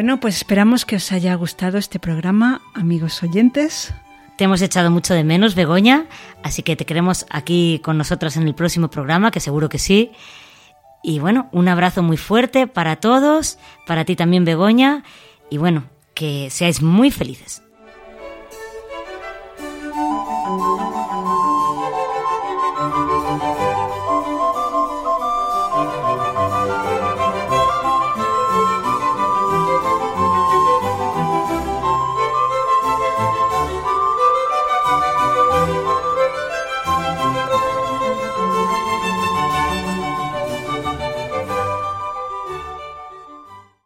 Bueno, 0.00 0.18
pues 0.18 0.36
esperamos 0.36 0.86
que 0.86 0.96
os 0.96 1.12
haya 1.12 1.34
gustado 1.34 1.76
este 1.76 1.98
programa, 1.98 2.62
amigos 2.72 3.22
oyentes. 3.22 3.92
Te 4.38 4.44
hemos 4.44 4.62
echado 4.62 4.90
mucho 4.90 5.12
de 5.12 5.24
menos, 5.24 5.54
Begoña, 5.54 6.06
así 6.42 6.62
que 6.62 6.74
te 6.74 6.86
queremos 6.86 7.26
aquí 7.28 7.82
con 7.84 7.98
nosotras 7.98 8.38
en 8.38 8.48
el 8.48 8.54
próximo 8.54 8.88
programa, 8.88 9.30
que 9.30 9.40
seguro 9.40 9.68
que 9.68 9.78
sí. 9.78 10.12
Y 11.02 11.18
bueno, 11.18 11.50
un 11.52 11.68
abrazo 11.68 12.02
muy 12.02 12.16
fuerte 12.16 12.66
para 12.66 12.96
todos, 12.96 13.58
para 13.86 14.06
ti 14.06 14.16
también, 14.16 14.46
Begoña, 14.46 15.04
y 15.50 15.58
bueno, 15.58 15.84
que 16.14 16.48
seáis 16.48 16.80
muy 16.80 17.10
felices. 17.10 17.62